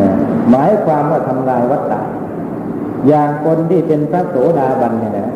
[0.00, 0.08] นะ
[0.50, 2.00] หมายความว่าทำลายวัฏฏะ
[3.08, 5.30] อย่างคนที่เป็นพระโสดาบันเนี่ยนะ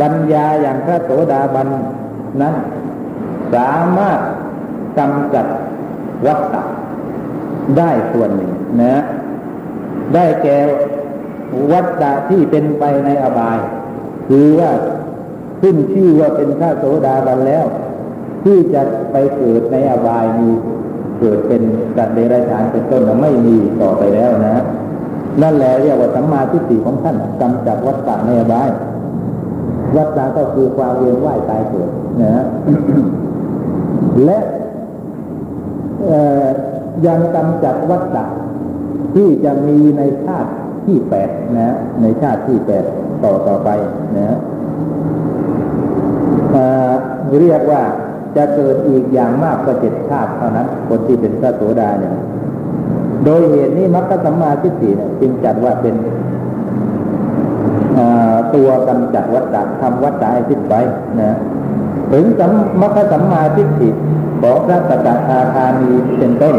[0.00, 1.68] ปัญญาอย่างพระโสดาบัน
[2.40, 2.54] นั้น
[3.54, 4.18] สามารถ
[4.98, 5.46] กำจัด
[6.26, 6.62] วัฏฏะ
[7.78, 8.50] ได้ส่วนหนึ่ง
[8.82, 9.02] นะ
[10.14, 10.56] ได้แก่
[11.72, 13.58] วัฏฏะที่เป็นไปในอบาย
[14.28, 14.70] คือว่า
[15.60, 17.64] ขึ้นชื่อว่าเป็นพระโสดาบันแล้ว
[18.44, 20.48] ที่จะไปเกิดในอบายมี
[21.18, 21.62] เกิดเป็น
[21.96, 24.56] สัตว์เดรัจฉานเป็นต้นไม่มีต่อไปแล้วนะ
[25.42, 28.68] นั่นแหละเรียกว่าสัมมาทิฏฐิของท่านกำจัดวัฏฏะในอบาย
[29.96, 31.90] วัฏฏะก็คือความเวียนว่ายตายเกิด
[32.22, 32.44] นะ
[34.24, 34.38] และ
[37.06, 38.24] ยังกำจัดวัฏฏะ
[39.14, 40.50] ที่จะมีในชาติ
[40.86, 42.84] ที่แปดนะ ในชาติที่แปด
[43.24, 43.70] ต่อต่อไป
[44.16, 44.36] นะ
[47.40, 47.82] เรียกว่า
[48.36, 52.12] จะเกิดอีกอย่างมากก็เจ็ดชาติเท่านั้น คนที่เป็นพระโสดาเนี่ย
[53.24, 55.94] โดยเหตุนี้มัคคสัมมาทิฏฐิเนี่ยจึงจัดว่าเป็น
[58.54, 60.74] ตัวกำจัดวัฏฏะทำวัฏฏะให้สิ้นไป
[61.20, 61.36] นะ
[62.12, 63.88] ถึงสัมมัคคสัมมาทิฏฐิ
[64.42, 66.56] ของพระสกทาคามีเป็นต้น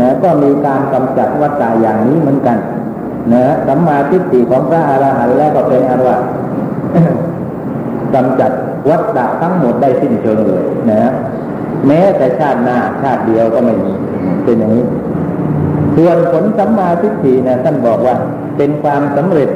[0.00, 2.58] นะก็มีการกำจัดวัฏฏะอย่างนี้เหมือนกัน
[3.32, 6.28] นะสัมมาทิฏฐิของพระอรหันต์แล้วก็เป็นอรหันต์
[8.14, 8.52] กำจัด
[8.88, 11.10] วัฏฏะทั้งหมดได้สิ้นเชิงเลยนะ
[11.86, 13.92] แม้แต่ชาติหน้าชาติเดียวก็ไม่มี
[14.44, 14.84] เป็นอย่างนี้
[15.96, 18.16] ส่วนผลสัมมาทิฏฐินะท่านบอกว่า
[18.56, 19.48] เป็นความสำเร็จ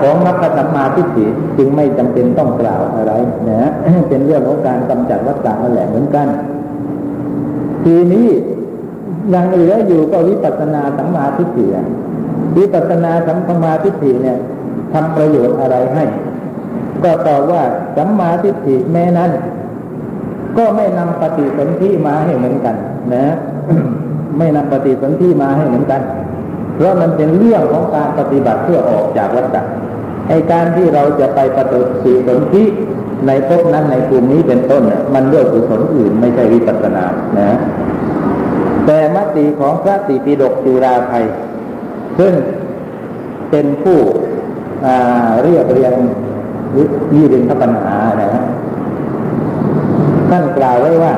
[0.00, 1.26] ของมรรคสัมมาทิฏฐิ
[1.58, 3.12] จึงไม่จำเป็นต้องกล่าวอะไร
[3.50, 3.70] นะ
[4.08, 6.26] เป็นเรื่องของการกำจัดวัฏฏะนั่นแหละเหมือนกัน
[7.84, 8.28] ทีนี้
[9.34, 11.66] ยังเหลืออยู่ก็วิปัสสนาสัมมาทิฏฐิ
[12.56, 14.38] วิปัสสนาสัมมาทิฏฐิเนี่ย
[14.92, 16.04] ทำประโยชน์อะไรให้
[17.04, 17.62] ก็ตอบว่า
[17.96, 19.30] สัมมาทิฏฐิแม้นั้น
[20.58, 22.76] ก็ไม่นำปฏิสนธิมาให้เหมือนกัน
[23.14, 23.26] นะ
[24.38, 26.00] ไม่นำปฏิสนธิมาให้เหมือนกัน
[26.78, 29.62] เพราะมันเป็นเรื่องของการปฏิบัติเพื่อออกจากวัฏฏะ
[30.28, 32.64] ไอการที่เราจะไปปฏิสีสนธิ
[33.26, 37.04] ในภพนั้นในภูมินี้เป็นต้นเนี่ยมันด้วยกุศลอื่นไม่ใช่วิปัสสนา
[37.38, 37.56] นะ
[38.86, 41.24] แต่มติของพระติปิฎกจุราไทย
[42.18, 42.34] ซึ่ง
[43.50, 43.98] เป็นผู้
[45.42, 45.94] เรียบเรียง
[47.12, 48.44] ยี่เรียนทปัญหานะฮะ
[50.30, 51.12] ท่านกล่าวไว้ว่า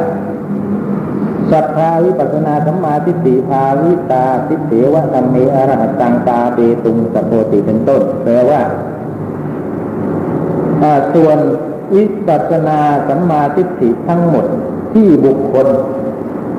[1.52, 8.60] สัทธาวิปัสนาสัมมาทิฏฐิภาวิตาทิฏฐิวะธรรมเมอรหัตตังตาเบตุงสัพโพติเป็นต้นแปลว่า
[11.14, 11.38] ส่วน
[11.94, 14.44] วิปัสนาสัมมาทิฏฐิทั้งหมด
[14.92, 15.70] ที่บุคคลจ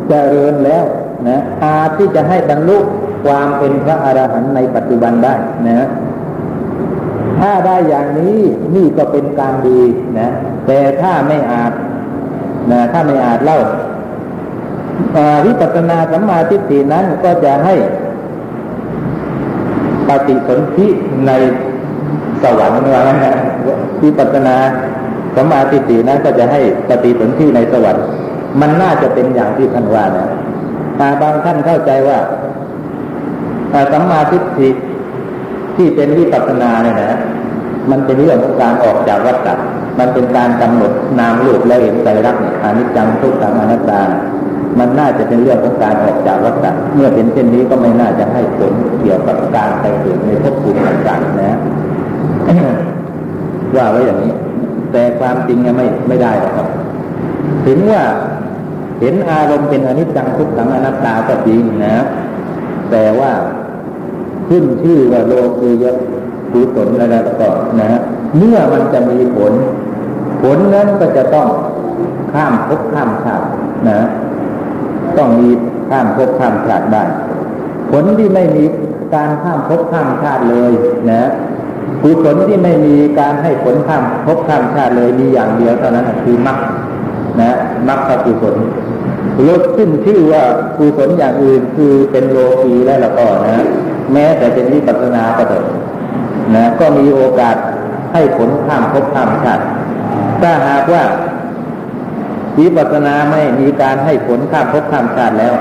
[0.07, 0.83] เจริญแล้ว
[1.27, 2.77] นะอาที่จะให้บรรลุ
[3.25, 5.33] ความเป็นพระอรหันต์ในปัจจุบันได้
[5.67, 5.87] นะ
[7.39, 8.39] ถ้าได้อย่างนี้
[8.75, 9.81] นี่ก็เป็นการดี
[10.19, 10.29] นะ
[10.67, 11.71] แต่ถ้าไม่อาจ
[12.71, 13.59] นะถ้าไม่อาจเล่า
[15.45, 17.75] วิปัสสนาสัมมาทิฏฐินั้นก็จะให้
[20.07, 20.87] ปฏิสนธิ
[21.27, 21.31] ใน
[22.43, 23.03] สวรรค์ว่า
[24.03, 24.57] วิปัสสนา
[25.35, 28.05] สัมมาทิฏฐินั้นก็จะให้ปฏิสนธิในสวรรค์
[28.61, 30.27] มันน่าจะเป็นอย่างที่ท่านว่านะ
[31.21, 32.19] บางท่านเข้าใจว่า
[33.93, 34.69] สัมมาทิฏฐิ
[35.75, 37.19] ที่เป็นวิปัสสนาเนี่ยนะ
[37.91, 39.55] มันเป็นเรื่องของการออกจากวัฏฏะ
[39.99, 44.01] มันเป็นการกำหนดนามรูปและเห็นใจรักอนิจจังทุกขังอนัตตา
[44.79, 51.57] มันน่าจะเป็นเรื่องของการออกจากวัฏฏะเมื่อเป็นเช่นนี้ก็ไม่น่าจะให้ผลเกี่ยวกับการไปเกิดในภพภูมิต่างๆนะ
[53.75, 54.33] ว่าไว้อย่างนี้
[54.91, 56.67] แต่ความจริงยังไม่ไม่ได้หรอกครับ
[57.65, 58.03] ถึงว่า
[58.99, 61.95] เห็นอารมณ์เป็นอนิจจังทุกขังอนัตตาก็จริงนะ
[62.91, 63.31] แต่ว่า
[64.47, 65.91] ขึ้นชื่อว่าโลกุยะ
[66.51, 67.99] กุศลอะไรก็นะ
[68.37, 69.53] เมื่อมันจะมีผล
[70.41, 71.47] ผลนั้นก็จะต้อง
[72.33, 73.45] ข้ามภพข้ามชาติ
[73.87, 74.07] นะ
[75.17, 75.49] ต้องมี
[75.89, 77.03] ข้ามภพข้ามชาติได้
[77.91, 78.63] ผลที่ไม่มี
[79.15, 80.71] การข้ามภพข้ามชาติเลย
[81.11, 81.29] นะ
[82.01, 86.57] กุศลที่ไม่มีการให้ผลข้ามภพข้ามชาติเลยมีอย่างเดียวเท่านั้นคือมรรค
[87.39, 87.51] นะ
[87.87, 88.55] มรรคกุศล
[89.47, 90.43] ลดขึ้นชื่อว่า
[90.77, 93.65] กุศลอย่างอื่นคือเป็นโลกีและละก็นะ
[94.13, 95.65] แม้แต่เป็นวิปัสสนาก็เถอะ
[96.55, 97.55] นะก็มีโอกาส
[98.13, 99.63] ให้ผลข้ามภพข้ามชาติ
[100.41, 101.03] ถ้าหากว่า
[102.59, 105.53] วิปัสสนาไม่มีการให้ผลข้ามภพข้ามชาติแล้ว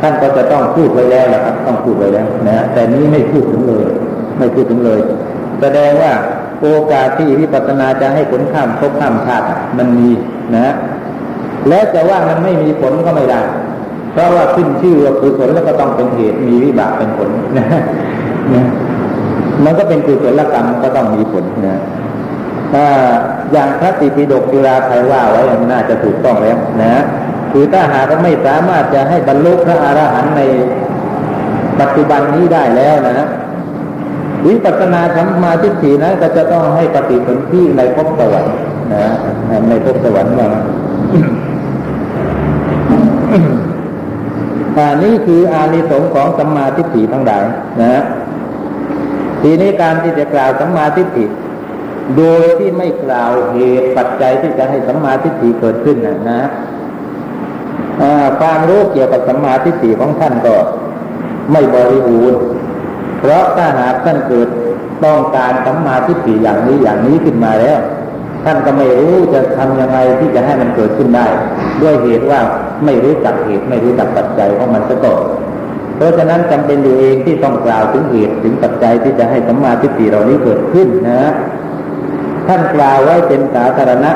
[0.00, 3.84] ท่านก็จะต้องพูดไว้แล้วละครับ ต้องพูดไว้แล้วนะแต่นี้ไม่พูดถึงเลย
[4.38, 5.00] ไม่พูดถึงเลย
[5.60, 6.12] แสดงว่า
[6.60, 9.46] โอกาสที่วิปัสสนาจะให้ผลข้ามภพข้ามชาติ
[9.78, 10.10] มันมี
[10.56, 10.74] นะ
[11.68, 13.40] แล้วจะว่ามันไม่มีผลก็ไม่ได้
[14.12, 17.66] เพราะว่าขึ้นชื่อว่ากุศลแล้วก็ต้องเป็นเหตุมีวิบากเป็นผลนะ
[19.64, 21.78] มันก็เป็นกุศลกรรมก็ต้องมีผลนะ
[23.52, 25.40] อย่างพระติปิฎกจุฬาไทยว่าไว้
[25.72, 27.02] น่าจะถูกต้องแล้วนะ
[27.52, 30.42] คือถ้าหากไม่สามารถจะให้บรรลุพระอรหันต์ใน
[31.80, 33.28] ปัจจุบันนี้ได้แล้วนะ
[34.46, 38.54] วิปัสสนาธรรมาทิฏฐินะก็จะต้องให้ปฏิสนธิในภพสวรรค์
[38.92, 39.04] นะ
[39.68, 40.48] ในภพสวรรค์ว่า
[44.76, 47.44] อันนี้คืออานิสงส์ของสัมมาทิฏฐิทั้งหลาย
[47.82, 48.02] นะ
[49.42, 51.24] ทีนี้การที่จะกล่าวสัมมาทิฏฐิ
[52.16, 56.42] โดยที่ไม่กล่าวเหตุปัจจัยที่จะให้สัมมาทิฏฐิเกิดขึ้นนะนะ
[58.40, 60.56] ความรู้เกี่ยวกับสัมมาทิฏฐิของท่านก็
[61.52, 62.40] ไม่บริบูรณ์
[63.18, 64.48] เพราะถ้าหากท่านเกิด
[65.04, 67.78] ต้องการสัมมาทิฏฐิอย่างนี้อย่างนี้ขึ้นมาแล้ว
[68.44, 71.26] ท่านก็ไม่รู้จะทำยังไงที่จะให้มันเกิดขึ้นได้
[71.82, 72.40] ด้วยเหตุว่า
[72.84, 75.22] ไม่รู้จักเหตุไม่รู้จักปัจจัยของมันซะก่อน
[75.96, 81.22] เพราะฉะนั้นจำเป็นอยู่เองที่ต้องกล่าวถึงเหตุถึงปัจจัยที่จะให้สัมมาทิฏฐิเหล่านี้เกิดขึ้นนะ
[82.48, 84.12] ท่านกล่าวไว้เป็นสาธารณะ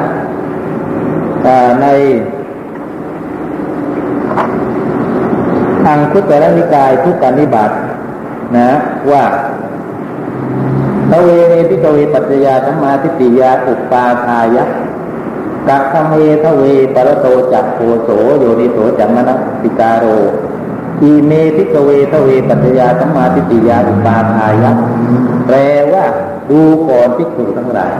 [1.83, 1.87] ใน
[5.85, 7.71] ทางพุทธนิกายทุกการนิบาต
[8.57, 8.71] นะ
[9.13, 9.25] ว่า
[11.11, 14.65] ทเวเนพิกเวปัจจยาธรรมาทิฏฐิยาอุปาทายะ
[15.69, 16.63] กตเม เทฺว
[16.95, 18.09] ปรโต จ โฆโส
[18.39, 19.31] โยนิโส จ มน
[19.63, 20.05] สิกาโร
[21.03, 24.73] อิเม ภิกขเว เทฺวปัจจยา สัมมาทิฏฐิยาอุปปาทายะ
[25.47, 25.57] แปล
[26.51, 27.95] ดูก่อนภิกษุทั้งหลาย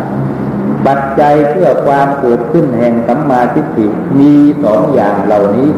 [0.87, 3.87] ปัจจัยเพื่อความเกิดขึ้นแห่งสัมมาทิฏฐิ
[4.19, 4.33] มี
[4.65, 5.69] สองอย่างเหล่านี้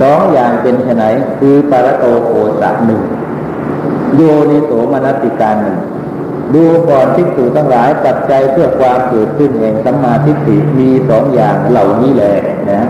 [0.00, 1.04] สองอย่างเป็นไฉน
[1.38, 3.02] คือปรโตโฆสะหนึ่ง
[4.16, 5.78] โยนิโสมนสิการหนึ่ง
[6.54, 12.36] ดูก่อนทิฏฐิทั้งหลายปัจจัยเพื่อความเกิดขึ้นแห่งสัมมาทิฏฐิมีสองอย่างเหล่านี้แหละ
[12.70, 12.82] นะ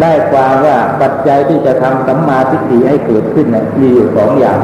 [0.00, 4.58] ได้ความว่าปัจจัยที่จะทำสัมมาทิฏฐิให้เกิดขึ้นนะมีอยู่สองอย่าง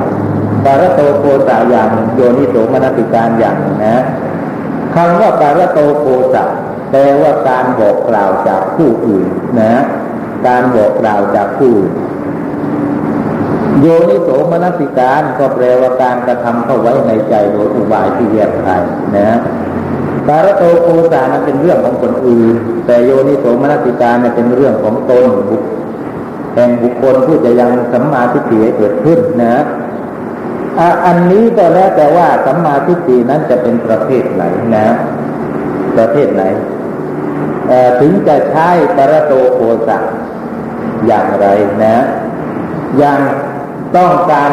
[0.65, 3.97] ปารโตโคสะอย่างโยนิโสมนติการอย่างนะ
[4.95, 6.45] คำว่าปารโตโคสะ
[6.91, 9.29] แปลว่าการบอกกล่าวจากผู้อื่น
[9.61, 9.75] นะ
[10.47, 11.93] การบอกกล่าวจากผู้อื่น
[13.81, 18.83] โยนิโสมนสิการก็แปลว่าการกระทำเข้าไว้ในใจโดยอุบายที่แยกคาย
[19.17, 19.31] นะ
[20.29, 22.55] บารโตโคสามันเป็นเรื่องของคนอื่น
[22.87, 25.63] แต่โยนิโสมนสิการเนี่ยเป็นเรื่องของตนบุค
[26.55, 29.57] แห่งบุคคลผู้จะยังสัมมาทิฏฐิเกิดขึ้นนะ
[31.07, 34.43] อันนี้ก็แล้วแต่ว่าสัมมาทิฏฐินั้นจะเป็นประเภทไหน
[34.77, 34.87] นะ
[35.97, 36.43] ประเภทไหน
[38.01, 39.99] ถึงจะใช้ปรโตโคสะ
[41.07, 41.47] อย่างไร
[41.85, 41.97] นะ
[42.99, 43.21] อย่าง
[43.97, 44.51] ต้องการ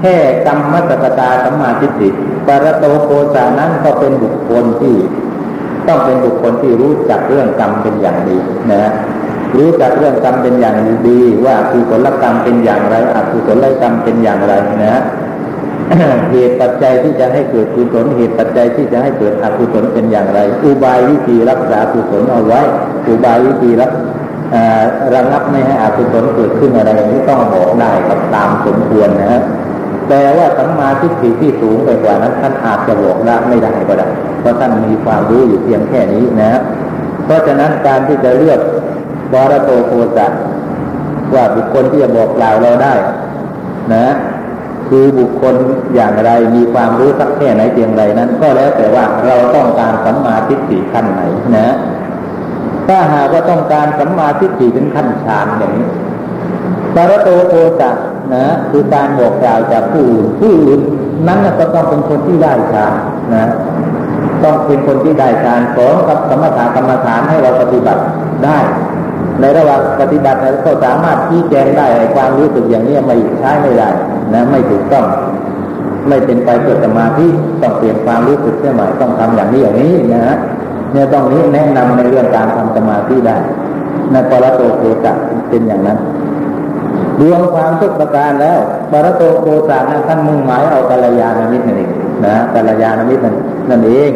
[0.00, 2.08] แค่กรรมมัตตาสัมมาทิฏฐิ
[2.46, 4.96] ปรโตโกสานั้นก็เป็นบุคคลที่
[5.86, 8.38] ต้องเป็นบุคคลที่รู้จักเรื่องกรรมเป็นอย่างดี
[8.72, 8.84] นะ
[9.56, 10.76] รู้จักเรื่องกรรมเป็นอย่าง
[11.08, 14.52] ดี ว่าคือผลกรรมเป็นอย่างไรอกุศลกรรมเป็นอย่างไร
[14.84, 15.02] นะ
[15.98, 22.60] เหตุปัจจัยที่จะให้เกิดกุศลเหตุปัจจัยที่จะให้เกิดอกุศลเป็นอย่างไร อุบายวิธีรักษากุศลเอาไว้
[23.08, 23.90] อุบายวิธีรัก
[25.14, 29.42] ระงับไม่ให้อกุศลเกิดขึ้นอะไรนี้ต้องบอกได้กับตามสมควรนะฮะ
[30.08, 34.08] แต่ว่าสัมมาทิฏฐิที่สูงไปกว่านั้นท่านอาจจะบอกได้ไม่ได้ก็ได้
[34.40, 36.60] เพราะท่านมีความรู้อยู่เพียงแค่นี้นะ
[37.24, 38.60] เพราะฉะนั้นการที่จะเลือก
[39.32, 40.26] บรโตโคจั
[41.34, 42.94] ว่าบุคคลที่จะบอกกล่าวเราได้
[43.94, 44.06] นะ
[44.94, 45.54] คือบุคคล
[45.94, 51.22] อย่างไรมีความรู้สักแค่ไหนเพียงไรนั้น ก็แล้วแต่ว่าเราต้องการสัมมาทิฏฐิขั้นไหน
[51.56, 51.74] นะ
[52.88, 55.88] ถ้าหากว่าต้องการสัมมาทิฏฐิถึงขั้นฌานอย่างนี้
[56.94, 57.94] ปารโตโพจัก
[58.34, 60.80] นะคือการบอกกล่าวจากผู้อื่นผู้อื่น
[61.26, 62.94] นั้นก็ต้องเป็นคนที่ได้ฌาน
[63.34, 63.44] นะ
[64.44, 68.02] ต้องเป็นคนที่ได้ฌานสองกับสมถะกรรมฐานให้เราปฏิบัติ
[68.44, 68.58] ได้
[69.40, 73.90] ในระหว่างปฏิบัติก็สามารถชี้แจงได้ความรู้สึกอย่างนี้ไม่ใช้ไม่ได้
[74.32, 75.06] นะไม่ถูกต้อง
[76.08, 77.26] ไม่เป็นไปเพื่อสมาธิ
[77.62, 80.36] ต้องเปลี่ยนความรู้สึกเสียใหม่ต้องทำอย่างนี้อย่างนี้นะฮะ
[80.92, 83.36] เนี่ยต้องนี้แนะนำในเรื่องการทำสมาธิได้
[84.12, 85.12] ในปรโตโคจะ
[85.48, 85.98] เป็นอย่างนั้น
[87.20, 88.58] รวมความทุกประการแล้ว
[88.90, 91.90] ปรโตโคจะนั้นท่านมุ่งหมายเอากัลยาณมิตรนั่นเอง
[92.24, 93.22] นะกัลยาณมิตร
[93.70, 94.10] นั่นเอง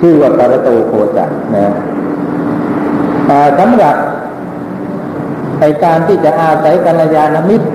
[0.00, 1.72] ชื่อว่าปรโตโคจะนะ
[3.58, 3.96] สำหรับ
[5.60, 7.66] ในการที่จะอาศัยกัลยาณมิตร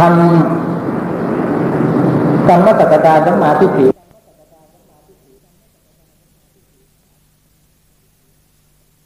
[0.00, 0.10] ทำ
[2.48, 3.86] กรรมตกตาสัมมาทิฏฐิ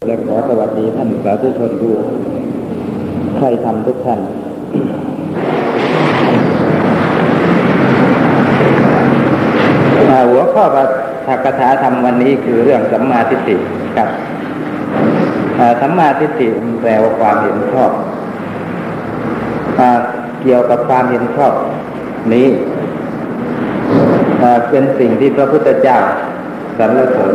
[0.06, 1.90] และขอสวัสดีท่านสาธุชนดู
[3.36, 4.20] ใครทำทุกท่าน
[10.30, 13.56] หัวข้อพระคาถาธรรมวันนี้คือเรื่องสัมมาทิฏฐิ
[13.96, 14.08] ครับ
[15.80, 16.48] สัมมาทิฏฐิ
[16.82, 17.90] แปลว่าความเห็นชอบ
[20.44, 21.54] เกี่ยวกับความเห็นชอบ
[22.32, 22.48] นี้
[24.70, 25.98] เป็นสิ่งที่พระพุทธเจ้า
[26.78, 27.34] สรรเสริญ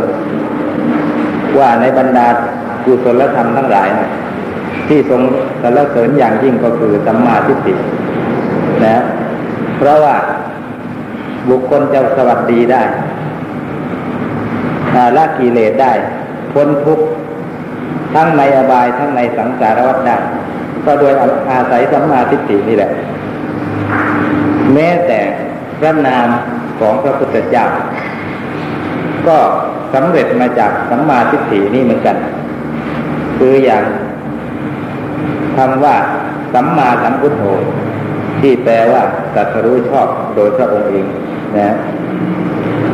[1.58, 2.28] ว่าในบรรดา
[2.86, 4.10] กุศลธรรมทั้งหลายนะ
[4.88, 5.22] ที่ทรง
[5.62, 7.74] สรรเสริญอย่างยิ่งก็คือสัมมาทิฏฐิ
[8.86, 9.04] นะ
[9.78, 10.16] เพราะว่า
[11.50, 12.82] บุคคลจะสวัสดีได้
[15.18, 15.94] ละกิเลสได้
[16.54, 17.06] พ้นทุกข์
[18.14, 20.18] ทั้งในอบายทั้งในสังสารวัฏได้
[20.86, 21.14] ก็โดย
[21.52, 22.92] อาศัยสัมมาทิฏฐินี่แหละ
[24.74, 25.20] แม้แต่
[25.80, 26.28] พระนาม
[26.80, 27.66] ของพระพุทธเจ้า
[29.28, 29.38] ก็
[29.94, 32.16] สำเร็จมาจากสัมมาทิฏฐินี่เหมือนกัน
[33.38, 33.84] คืออย่าง
[35.58, 35.96] คำว่า
[36.54, 37.44] สัมมาสัมพุทโธ
[38.42, 39.02] ที่แปลว่า
[39.36, 41.06] ตัสรู้ชอบโดยพระองค์เอง
[41.58, 41.70] นะ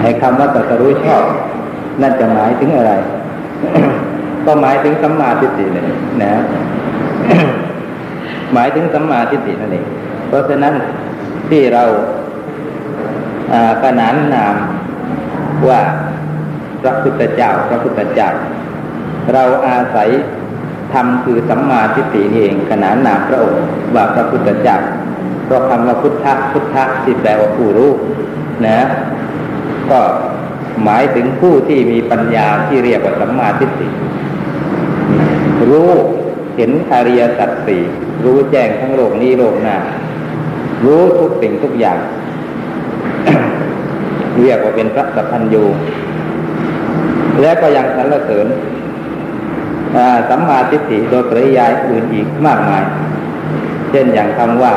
[0.01, 1.23] ไอ้คำว่าตัสรู้ชอบ
[2.01, 2.93] นั่นจะหมายถึงอะไร
[4.45, 5.85] ก็หมายถึงสัมมาทิฏฐิเลย
[6.23, 6.33] นะ
[8.55, 9.85] หมายถึงสัมมาทิฏฐินั่นเอง
[10.27, 10.73] เพราะฉะนั้น
[11.49, 11.83] ที่เรา
[13.83, 14.55] ขนานนาม
[15.69, 15.81] ว่า
[16.81, 18.29] พระพุทธเจ้าพระพุทธเจ้า
[19.33, 20.09] เราอาศัย
[20.93, 23.63] ธรรมคือสัมมาทิฏฐินี่เองขนานนามพระองค์
[23.95, 24.77] ว่าพระพุทธเจ้า
[25.45, 27.91] เพราะคำว่าพุทธะพุทธะที่แปลว่าผู้รู้
[28.67, 28.79] นะ
[29.91, 29.99] ก็
[30.83, 33.87] หมายถึงผู้ที่มีปัญญาที่เรียกว่าสัมมาทิฏฐิ
[35.69, 35.91] รู้
[36.55, 37.83] เห็นอริยสัจสี่
[38.25, 39.77] รู้แจ้งทั้งโลกนี้โลกหน้า
[40.85, 41.99] รู้ทุกสิ่งทุกอย่าง
[44.41, 45.63] เรียกว่าเป็นพระสัพพัญญู
[47.41, 48.47] และก็ยังสรรเสริญ
[50.29, 52.83] สัมมาทิฏฐิโดยปริยายอื่นอีกมากมาย
[53.91, 54.73] เช่นอย่างคำว่า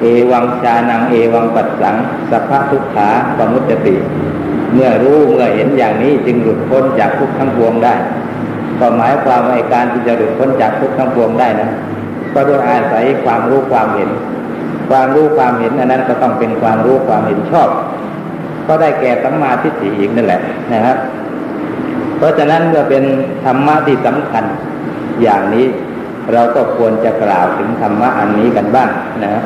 [0.00, 1.96] เอวังชานังเอวังปัสสัง
[2.30, 3.96] สัพพทุกขาปมุตติ
[4.74, 7.94] เมื่อรู้เมื่อเห็นอย่างนี้จึงหลุดพ้นจากทุกทั้งปวงได้
[8.78, 11.68] ก็หมายความว่าการที่จะหลุดพ้นจากทุกทั้งปวงได้นะ
[12.34, 14.10] ก็โดยอาศัยความรู้ความเห็น
[14.90, 17.68] ความรู้ความเห็นอันนั้นก็ต้องเป็นความรู้ความเห็นชอบ
[18.66, 20.40] ก็ได้แก่สัมมาทิฏฐิอีกนั่นแหละ
[20.72, 20.96] นะครับ
[22.16, 23.04] เพราะฉะนั้นเมื่อเป็น
[23.44, 24.44] ธรรมะที่สำคัญ
[25.22, 25.66] อย่างนี้
[26.32, 28.90] เราก็ควรจะกล่าวถึงธรรมะอันนี้กันบ้าง
[29.24, 29.42] นะ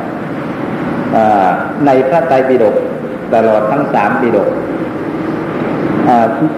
[1.85, 2.75] ในพระไตรปิฎก
[3.33, 4.49] ตลอดทั้งสามปิฎก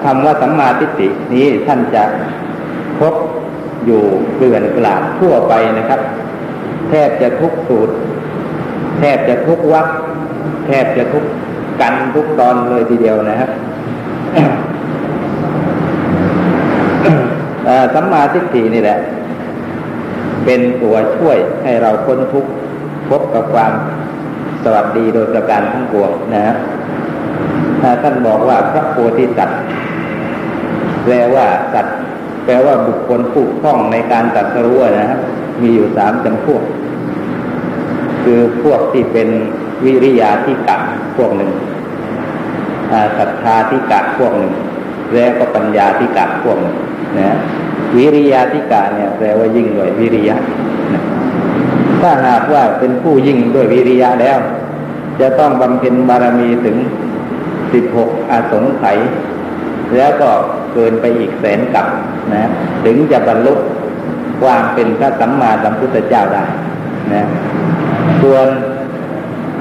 [0.03, 2.03] คำว่าสัมมาทิฏฐินี้ท่านจะ
[3.87, 4.03] อยู่
[4.35, 6.01] เกลื่อนกลาดทั่วไปนะครับ
[6.89, 7.93] แทบจะทุกสูตร
[8.97, 9.87] แทบจะทุกวัก
[10.65, 11.23] แทบจะทุก
[11.81, 13.51] กันทุกตอนเลยทีเดียวนะครับ
[17.93, 18.99] สัมมาทิฏฐินี่แหละ
[20.45, 22.51] เป็นตัวช่วยให้เราพ้นทุกข์
[23.09, 23.73] พบกับความ
[24.63, 26.55] สวัสดีโดยประการทั้งปวงนะฮะ
[28.01, 29.59] ท่านบอกว่าพระโพธิสัตว์
[31.03, 31.97] แปลว่าสัตว์
[32.47, 35.19] แปลว่าบุคคลผู้คล่องในการตัดสู้นะครับ
[35.61, 36.63] มีอยู่สามจำพวก
[38.23, 39.29] คือพวกที่เป็น
[39.85, 40.77] วิริยาที่กะ
[41.17, 41.51] พวกหนึ่ง
[43.17, 44.53] ศรัทธาที่กะพวกหนึ่ง
[45.13, 46.75] แล้วก็ปัญญาที่กะพวกหนึ่ง
[47.17, 47.37] นะ
[47.95, 50.35] วิริยาที่กะเนี่ยแปลว่ายิ่งด้วยวิริยะ
[52.01, 54.37] ถ้าหากว่าเป็นผู้ยิ่งด้วยวิริยะแล้ว
[55.19, 56.77] จะต้องบำเพ็ญบารมีถึง
[57.73, 58.97] สิบหกอาสงไขย
[59.97, 60.29] แล้วก็
[60.73, 61.87] เกินไปอีกแสนกับ
[62.33, 62.43] นะ
[62.85, 63.53] ถึงจะบรรลุ
[64.41, 66.43] ความเป็นพระสัมมาสัมพุทธเจ้าได้
[67.13, 67.25] นะ
[68.21, 68.47] ส่วน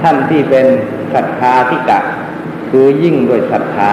[0.03, 0.67] ท่านที่เป็น
[1.15, 1.99] ศรัทธาธิกะ
[2.71, 3.91] คือยิ่งด้วยศรัทธา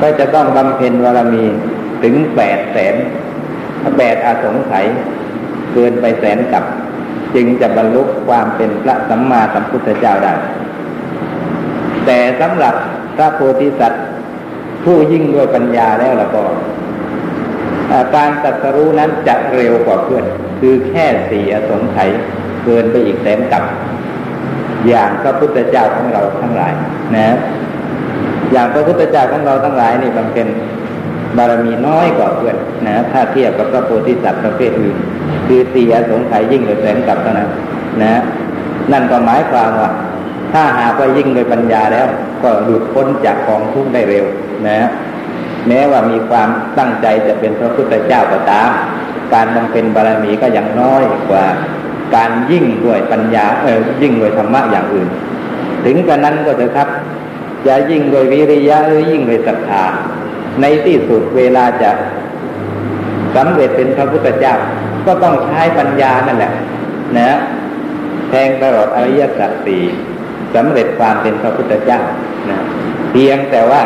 [0.00, 1.44] ก็จะต้องบำเพ็ญบารมี
[2.02, 2.94] ถึงแปดแสน
[3.98, 4.86] แปดอาสงไขย
[5.72, 6.64] เกินไปแสนกับ
[7.34, 10.34] จึงจะบรรลุความเป็นพระสัมมาสัมพุทธเจ้าได้
[12.06, 12.74] แต่สำหรับ
[13.16, 14.04] พระโพธิสัตว์
[14.84, 16.42] ผู้ยิ่งด้วยปัญญาแล้วละก็
[18.14, 20.24] การตัดสรู้นั้นจะเร็วกว่าเพื่อน
[20.60, 22.10] คือแค่สี่อสงไขย
[22.64, 23.64] เกินไปอีกแสนกับ
[24.88, 26.72] อย่างพระพุทธเจ้าของเราทั้งหลาย
[27.16, 27.36] นะ
[28.52, 30.48] อย่างพระพุทธเจ้าของเราทั้งหลายนี่บำเพ็ญ
[31.36, 32.56] บารมีน้อยกว่าเพื่อน
[32.86, 34.96] นะ ถ้าเทียบกับพระโพธิสัตว์ประเภทอื่น
[35.46, 37.50] คือเสียสงไขยยิ่งเลยแสนกับเท่านั้น
[38.02, 38.20] นะ
[38.92, 39.90] นั่นก็หมายความว่า
[40.52, 42.06] ถ้าหากว่ายิ่งโดยปัญญาแล้ว
[42.42, 44.26] ก็หลุดพ้นจากกองทุกข์ได้เร็ว
[44.68, 44.88] นะ
[45.68, 46.48] แม้ว่ามีความ
[46.78, 48.70] ตั้งใจจะเป็นพระพุทธเจ้าก็ตาม
[49.34, 51.44] การบำเพ็ญบารมีก็ยังน้อยกว่า
[52.16, 55.08] การยิ่งด้วยปัญญาเออยิ่งด้วยธรรมะอย่างอื่น
[55.84, 56.88] ถึงกระนั้นก็จะครับ
[57.66, 59.84] จะยิ่งโดยวิริยะหรือยิ่งโดยศรัทธา
[60.60, 61.90] ในที่สุดเวลาจะ
[63.36, 64.54] สำเร็จเป็นพระพุทธเจ้า
[65.06, 66.52] ก็ต้องใช้ปัญญานั่นแหละ
[67.18, 67.36] นะ
[68.28, 69.82] แทงตลอดอริยสัจสี่
[70.54, 72.00] สำเร็จความเป็นพระพุทธเจ้า
[72.50, 72.58] นะ
[73.10, 73.82] เพียงแต่ว่า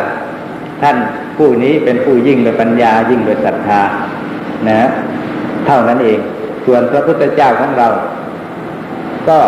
[0.82, 0.96] ท่าน
[1.40, 3.82] ผู้นี้เป็นผู้ยิ่งโดยปัญญายิ่งโดยศรัทธา
[4.68, 4.88] นะ
[5.66, 6.18] เท่านั้นเอง
[6.66, 7.88] ส่วนพระพุทธเจ้าของเรา
[9.28, 9.38] ก็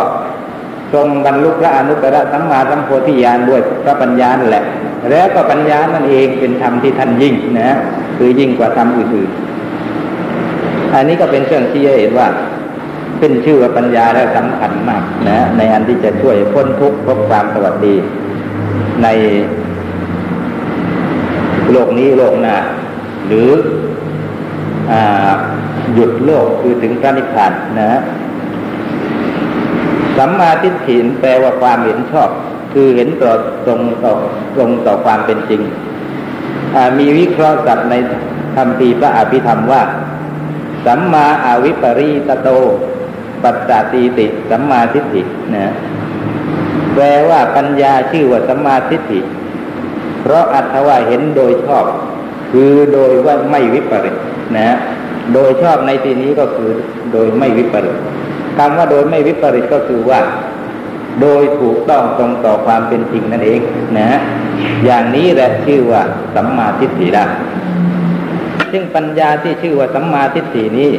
[0.94, 4.64] ทรงบรรลุพระอนุตตรสัมมาสัมโพธิญาณด้วยพระปัญญาแหละ
[5.10, 7.76] แล้วก็ปัญญานั่นเองเป็นธรรมที่ท่านยิ่งนะ
[8.16, 12.28] คือยิ่งกว่าธรรมอื่นๆ อันนี้ก็เป็นเครื่องที่เห็นว่า
[13.18, 17.94] ขึ้นชื่อว่าปัญญาแล้วสำคัญมากนะในอันที่จะช่วยพ้นทุกข์พบความสวัสดี
[19.02, 19.08] ใน
[21.72, 22.56] โลกนี้โลกหน้า
[23.26, 23.50] หรือ
[24.92, 24.94] อ
[25.94, 28.00] หยุดโลกคือถึงพระนิพพานนะ
[30.16, 32.30] สัมมาทิฏฐิแปลว่าความเห็นชอบ
[32.72, 33.32] คือเห็นต่อ
[33.66, 34.12] ตรงต่อ
[34.56, 35.62] ตรงต่อความเป็นจริง
[36.98, 37.94] มีวิเคราะห์สัตว์ใน
[38.56, 39.82] คำพีพระอภิธรรมว่า
[40.86, 42.48] สัมมาอาวิปริตโต
[43.42, 45.22] ปัสสติติ สัมมาทิฏฐิ
[45.54, 45.72] นะ
[46.94, 49.20] แปลว่าปัญญาชื่อว่าสัมมาทิฏฐิ
[50.22, 51.84] เพราะอัตว่าเห็นโดยชอบ
[52.52, 54.16] คือโดยว่าไม่วิปริต
[54.56, 54.76] นะ
[55.34, 56.70] โดยชอบในที่นี้ก็คือ
[57.12, 57.96] โดยไม่วิปริต
[58.58, 60.20] คำว่าโดยไม่วิปริตก็คือว่า
[61.20, 63.60] โดยถูกต้องตรงต่อความเป็นจริงนั่นเอง
[63.98, 64.20] นะฮะ
[64.84, 66.02] อย่างนี้แหละชื่อว่า
[66.34, 67.24] สัมมาทิฏฐิละ
[68.72, 70.90] ซึ่งปัญญาที่ชื่อว่าสัมมาทิฏฐินี้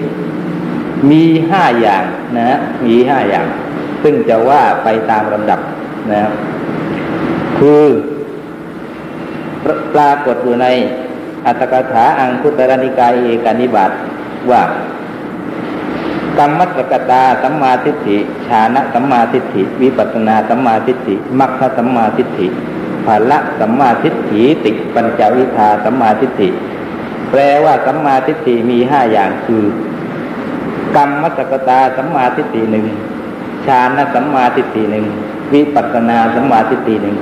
[1.12, 2.04] มีห้าอย่าง
[2.38, 3.48] นะฮะมีห้าอย่าง
[4.04, 5.60] ซึ่งจะว่าไปตามลำดับ
[6.12, 6.32] นะ
[7.60, 7.84] คือ
[9.94, 10.68] ปรากฏอยู่ใน
[11.46, 13.92] อัตถกถาอังคุตรนิกายเอกานิบาต
[14.52, 14.62] ว่า
[16.38, 22.48] กรรมัตกตาสัมมาทิฏฐิฌานะสัมมาทิฏฐิ วิปัสนาสัมมาทิฏฐิมัคคสัมมาทิฏฐิ
[23.06, 26.50] ภาละสัมมาทิฏฐิติปัญจวิทาสัมมาทิฏฐิ
[27.30, 29.64] แปลว่าสัมมาทิฏฐิมีห้าอย่างคือ
[30.96, 32.86] กรรมมัสกตาสัมมาทิฏฐิหนึ่ง
[33.66, 35.06] ฌานสัมมาทิฏฐิหนึ่ง
[35.54, 37.18] วิปัสนาสัมมาทิฏฐิหนึ่ง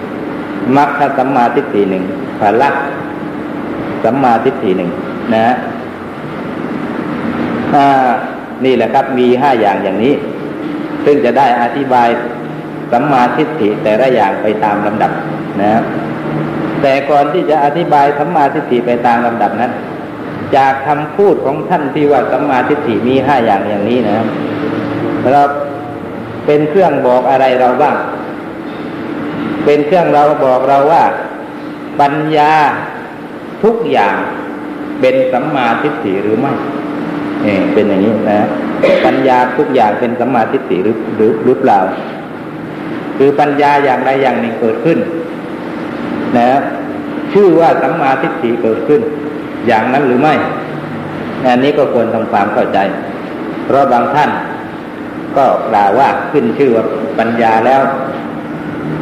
[0.76, 2.04] มัคคสัมมาทิฏฐิหนึ่ง
[2.40, 2.70] ภาละ
[4.04, 4.92] สัมมาทิฏฐิหนึ่ง
[5.36, 5.56] นะ
[8.66, 10.14] นี่แหละครับมีห้าอย่างอย่างนี้
[11.06, 12.10] ซึ่งจะได้อธิบาย
[12.92, 15.12] สัมมาทิฏฐิแต่ละอย่างไปตามลำดับ
[15.62, 15.82] นะ
[16.82, 19.72] แต่ก่อนที่จะอธิบายสัมมาทิฏฐิไปตามลำดับนั้น
[20.56, 24.26] จากคำพูดของท่านที่ว่าสัมมาทิฏฐิมีห้าอย่างอย่างนี้นะ
[25.34, 25.44] เรา
[26.46, 27.96] เป็นเครื่องบอกอะไรเราบ้าง
[29.66, 31.04] เป็นเครื่องเราบอกเราว่า
[32.02, 32.54] ปัญญา
[33.64, 34.16] ทุกอย่าง
[35.02, 36.54] เป็นสัมมาทิฏฐิหรือไม่
[37.44, 38.42] เอเป็นอย่างนี้นะ
[39.06, 41.80] ปัญญาทุกอย่างเป็นสัมมาทิฏฐิหรือหรือหรือเปล่า
[43.18, 45.00] คือปัญญาอย่างใดอย่างหนึ่งเกิดขึ้น
[46.38, 46.60] นะ
[47.34, 49.02] ชื่อว่าสัมมาทิฏฐิเกิดขึ้น
[49.68, 50.34] อย่างนั้นหรือไม่
[51.46, 52.80] อันนี้ก็ควรทำความเข้าใจ
[53.66, 54.32] เพราะบางท่าน
[55.38, 56.86] ก็กล่าวว่าขึ้นชื่อว่า
[57.20, 57.82] ปัญญาแล้ว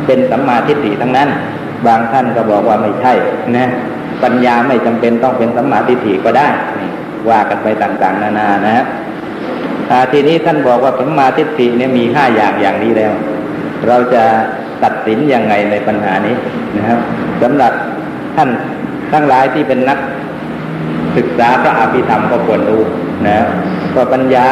[0.09, 1.29] เป็นสัมมาทิฏฐิทั้งนั้น
[1.87, 3.13] บางท่านก็บอกว่าไม่ใช่
[3.55, 3.69] นะ
[4.23, 6.47] ปัญญาไม่จำเป็นต้องเป็นสัมมาทิฏฐิก็ได้
[7.29, 8.85] ว่ากันไปต่างๆ นานานะฮะ
[10.11, 13.13] ทีนี้ท่านบอกว่าสัมมาทิฏฐิเนี่ยมีห้าอย่างอย่างนี้แล้ว
[13.87, 14.23] เราจะ
[14.83, 16.35] ตัดสินยังไงในปัญหานี้
[16.77, 16.99] นะครับ
[17.41, 17.73] สำหรับ
[18.35, 18.49] ท่าน
[19.13, 19.99] ทั้งหลายที่เป็นนัก
[21.17, 22.81] ศึกษาพระอภิธรรมก็ควรรู้
[23.27, 23.37] นะ
[23.95, 24.47] ก็ปัญญา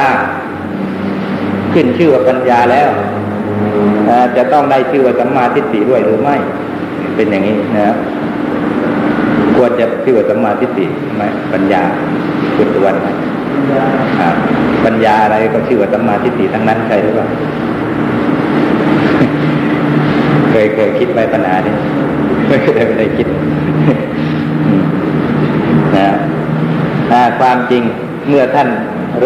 [1.74, 2.90] ขึ้นชื่อว่าปัญญาแล้ว
[4.38, 6.36] จะต้องได้ชื่อว่าสัมมาทิฏฐิด้วยหรือไม่
[7.16, 7.96] เป็นอย่างนี้นะ
[9.56, 10.86] ควรจะชื่อว่าสัมมาทิฏฐิ
[11.16, 11.82] ไหมปัญญา
[12.56, 12.96] คุณตุวัน
[14.86, 17.28] ปัญญาอะไรก็ชื่อว่าสัมมาทิฏฐิทั้งนั้นใช่หรือเปล่า
[20.52, 21.74] เคยเคยคิดไปปัญหานี้
[22.48, 23.28] ไม่เคยไม่ได้คิด
[25.98, 26.10] นะ
[27.40, 27.84] ความจริง
[28.28, 28.70] เมื่อท่าน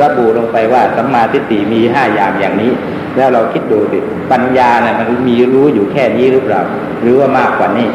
[0.02, 2.72] ระบุลงไปว่าสัมมาทิฏฐิมีห้าอย่างอย่างนี้
[3.18, 3.98] แล้วเราคิดดูสิ
[4.32, 6.62] ปัญญาเนี่ยมันมีรู้อยู่แค่นี้หรือเปล่า
[7.02, 7.88] หรือว่ามากกว่านี้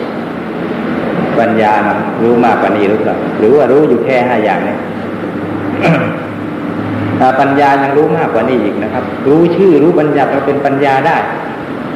[1.41, 4.77] ปัญญามันรู้มากกว่านี้หรือเปล่า หรือว่ารู้อยู่แค่ห้าอย่างนี้
[7.41, 11.17] ปัญญายังรู้มากกว่านี้อีกนะครับ รู้ชื่อรู้บัญญัติมันเป็นปัญญาได้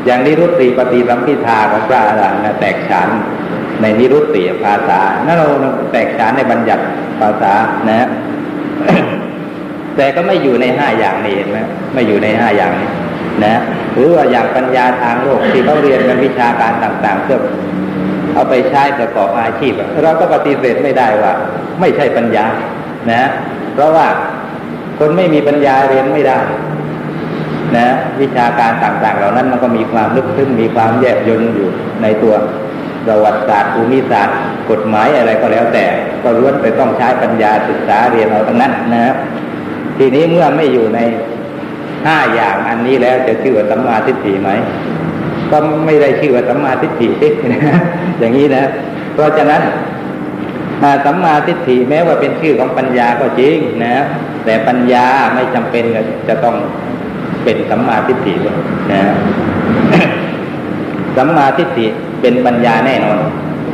[0.07, 3.09] อย่างนิรุตติปฏิสัมพิทาของพระอรหันต์แตกฉาน
[3.81, 5.47] ในนิรุตติภาษานั่นเรา
[5.93, 6.83] แตกฉานในบัญญัติ
[7.21, 7.53] ภาษา
[7.89, 8.09] นะ
[9.97, 11.59] แต่ก็ไม่อยู่ในห้าอย่างนี้เห็นไหม
[11.95, 12.89] ไม่อยู่ในห้าอย่างนี้
[13.45, 13.55] นะ
[13.95, 17.41] หรือว่าอย่างปัญญาทางโลกที่เขาเรียนกันวิชาการต่างๆเพื่อ
[18.35, 19.73] เอาไปใช้ประกอบอาชีพ
[20.03, 21.33] เราก็ปฏิเสธไม่ได้ว่า
[21.81, 22.47] ไม่ใช่ปัญญา
[23.13, 23.23] นะ
[23.75, 24.07] เพราะว่า
[24.99, 26.39] คนไม่มีปัญญาเรียนไม่ได้
[27.77, 27.87] นะ
[28.21, 31.69] วิชาการต่าง ๆ เหล่านั้นมันก็มีความลึกซึ้งมีความแยบยลอยู่
[32.03, 32.35] ในตัว
[33.07, 34.37] ประวัติศาสตร์ภูมิศาสตร์
[34.71, 35.87] กฎหมายอะไรก็แล้วแต่
[36.23, 39.17] ก็ล้วนไปต้องใช้ปัญญาศึกษาเรียนเอาทั้งนั้นนะครับ
[39.99, 41.01] ทีนี้เมื่อไม่อยู่ใน
[42.07, 44.51] ห้าอย่างอันนี้แล้วจะชื่อว่าสัมมาทิฏฐิไหม
[45.51, 47.09] ก็ไม่ได้ชื่อว่าสัมมาทิฏฐิ
[48.19, 48.65] อย่างนี้นะ
[49.15, 49.63] เพราะฉะนั้น
[51.05, 54.05] สัมมาทิฏฐิแม้ว่าเป็นชื่อของปัญญาก็จริงนะ
[54.45, 55.85] แต่ปัญญาไม่จำเป็น
[56.29, 56.57] จะต้อง
[57.45, 58.35] เป็นสัมมาทิฏฐิ
[58.93, 59.03] นะ
[61.17, 61.87] สัมมาทิฏฐิ
[62.21, 63.19] เป็นปัญญาแน่นอน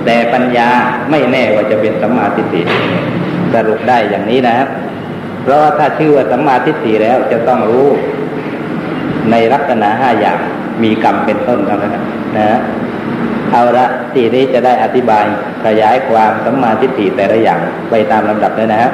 [0.04, 0.68] แต่ปัญญา
[1.10, 2.60] ไม่แน่ว่าจะเป็นสัมมาทิฏฐิ
[3.54, 4.68] สรุปได้อย่างนี้นะครับ
[5.42, 7.86] เพราะว่าถ้าชื่อว่าสัมมาทิฏฐิแล้วจะต้องรู้
[9.30, 10.38] ในลักษณะห้าอย่าง
[10.82, 11.92] มีกรรมเป็นต้นเท่านั้น
[12.38, 12.58] นะ
[13.50, 15.24] เอาละทีนี้จะได้อธิบาย
[15.64, 17.60] ขยายความสัมมาทิฏฐิแต่ละอย่าง
[17.90, 18.90] ไปตามลำดับเลยนะฮะ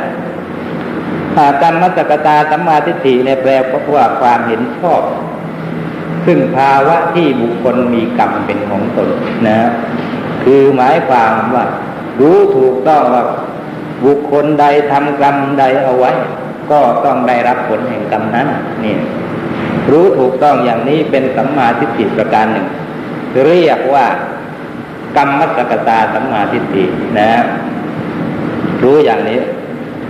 [1.63, 3.51] กรรมสกตาสัมมาทิฏฐิในแปล
[3.95, 5.03] ว่าความเห็นชอบ
[6.27, 9.09] ซึ่งภาวะที่บุคคลมีกรรมเป็นของตน
[9.47, 9.71] นะ
[10.45, 11.65] คือหมายความว่า
[12.21, 13.25] รู้ถูกต้องว่า
[14.05, 16.11] บุคคลใดทำกรรมใดเอาไว้
[16.71, 18.47] ก็ต้องได้รับผลแห่งกรรมนั้น
[18.85, 18.97] นี่
[19.91, 22.67] รู้ถูกต้องอย่างนี้เป็นสัมมาทิฏฐิประการหนึ่ง
[23.47, 24.07] เรียกว่า
[25.17, 26.85] กรรมมัสกตาสัมมาทิฏฐิ
[27.19, 27.31] นะ
[28.83, 29.41] รู้อย่างนี้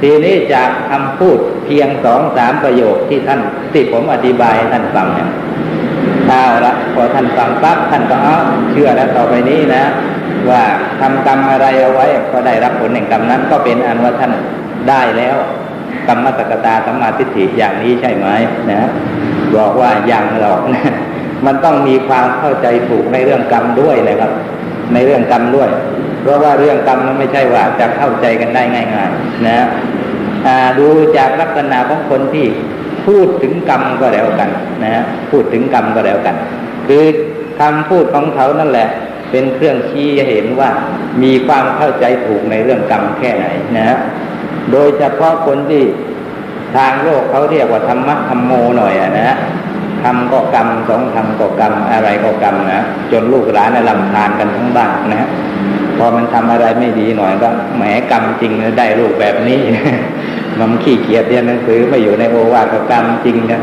[0.01, 3.41] ทีนี้จากคำพูดเพียงสองสามประโยคที่ท่าน
[3.73, 5.31] ที่ผมอธิบายให้ท่านฟังเนี่ย
[6.29, 8.37] เอาละพอท่านฟังปั๊บท่านก็เอา
[8.71, 9.85] เชื่อแล้วต่อไปนี้นะ
[10.51, 10.63] ว่า
[11.01, 14.33] ทำกรรมอะไรเอาไว้ก็ได้รับผลแห่งกรรมนั้นก็เป็นอันว่าท่าน
[14.89, 15.37] ได้แล้ว
[16.09, 18.27] กรรมสกตาสัมมาทิฏฐิอย่างนี้ใช่ไหม
[18.71, 18.91] นะ
[19.57, 20.85] บอกว่ายังหรอกนะ
[21.47, 24.31] มันต้องมีความเข้าใจถูกในเรื่องกรรมด้วยนะครับ
[24.95, 25.69] ในเรื่องกรรมด้วย
[26.23, 29.67] เพราะว่าเรื่องกรรมมันไม่ใช่ว่าจะเข้าใจกันได้ง่าย ๆ นะ
[30.79, 32.47] ดูจากลักษณะของคนที่
[33.07, 34.51] พูดถึงกรรมก็แล้วกัน
[34.83, 36.37] นะฮะพูดถึงกรรมก็แล้วกัน
[36.89, 37.05] คือ
[37.61, 38.89] คำพูดของเขานั่นแหละ
[39.31, 40.71] เป็นเครื่องชี้เห็นว่า
[41.23, 43.47] มีความเข้าใจถูกในเรื่องกรรมแค่ไหน
[43.77, 43.99] นะฮะ
[44.73, 45.83] โดยเฉพาะคนที่
[46.77, 49.37] ทางโลกเขาเรียกว่าธรรมะธรรมโมหน่อยนะฮะ
[50.03, 52.81] ทำก็กรรมสองทำก็กรรมอะไรก็กรรมนะ
[53.13, 55.29] จนลูกหลานลำทานกันทั้งบ้านนะ
[55.99, 59.61] พอมันทำอะไรไม่ดีหน่อยก็แหมกรรมจริงได้ลูกแบบนี้
[60.59, 63.61] มันขี้เกียจเรียนหนังสือไม่อยู่ในโอวาทก็กรรมจริงนะ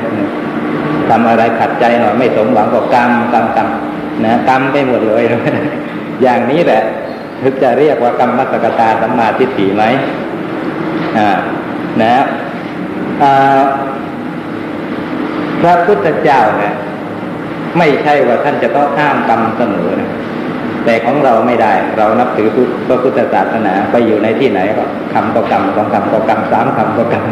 [1.10, 3.68] ทำอะไรขัดใจหน่อยไม่สมหวังก็กรรมกรรมกรรม
[4.26, 5.24] นะกรรมไปหมดเลย
[6.22, 6.84] อย่างนี้แหละ
[7.42, 9.84] ถึงจะเรียกว่ากรรมมัสกตาสัมมาทิฏฐิไหม
[11.18, 11.30] อ่า
[12.02, 12.24] นะ
[15.62, 16.74] พระพุทธเจ้าเนี่ย
[17.78, 20.12] ไม่ใช่ว่าท่านจะต้องห้ามกรรมเสมอนะ
[20.86, 22.48] แต่ของเราไม่ได้ เรานับถือ
[22.88, 27.24] พระพุทธศาสนาไปอยู่ในที่ไหนก็คำก็กรรมสองคำก็กรรมสามคำก็กรรม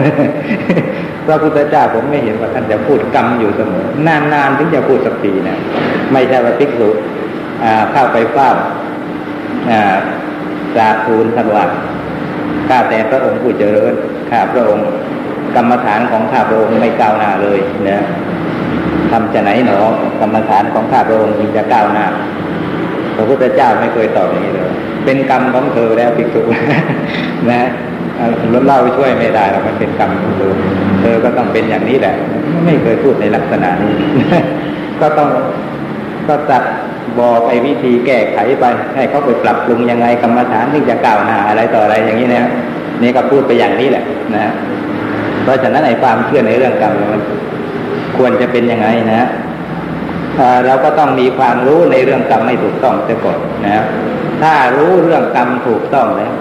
[1.27, 5.57] พระพุทธเจ้าผมไม่เห็นว่าท่านจะพูดกรรมอยู่เสมอ นานๆถึงจะพูดสักทีนะ
[6.11, 6.89] ไม่ใช่ว่าภิกษุ
[7.91, 8.49] เข้าไปเฝ้า
[10.75, 11.63] สาทูลทันว่า
[12.69, 13.93] ข้าแต่พระองค์ผู้เจริญ
[14.29, 14.85] ข้าพระองค์
[15.55, 18.03] กรรมฐานของข้าพระองค์ไม่ก้าวหน้าเลยนะ
[19.11, 19.79] ทำจะไหนหนอ
[20.19, 22.05] กรรมฐานของข้าพระองค์จึงจะก้าวหน้า
[23.15, 24.69] พระพุทธเจ้าไม่เคยตอบอย่างนี้เลย
[25.05, 26.41] เป็นกรรมของเธอแล้วภิกษุ
[27.49, 27.67] นะ
[28.53, 30.53] ลดเล่าช่วยไม่ได้หรอกมันเป็นกรรมของเธอ
[31.01, 32.15] เธอก็ต้องเป็นอย่างนี้แหละ
[32.65, 33.93] ไม่เคยพูดในลักษณะนี้
[35.01, 35.29] ก็ต้อง
[36.27, 36.63] ก็จัด
[37.19, 38.63] บอกไอ้วิธีแก้ไขไป
[38.95, 42.51] ให้เขาไปปรับปรุงยังไงกรรมฐานที่จะก้าวหน้าอะไรต่ออะไรอย่างนี้นะ
[43.01, 44.03] นี่ก็พูดไปอย่างนี้แหละ
[44.35, 44.51] นะ
[45.47, 47.21] เพราะฉะนั้นไอ้ความเชื่อในเรื่องกรรมมัน
[48.17, 49.27] ควรจะเป็นยังไงนะ
[50.65, 53.83] เราก็ต้องมีความรู้ในเรื่องกรรมไม่ถูกต้องเสียก่อนนะ
[54.41, 56.33] ถ้ารู้เรื่องกรรมถูกต้องแล้ว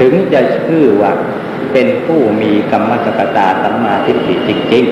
[0.00, 1.12] ถึงจะชื่อว่า
[1.72, 4.84] เป็นผู้มีกรรมสกตาสัมมาทิฏฐิจริง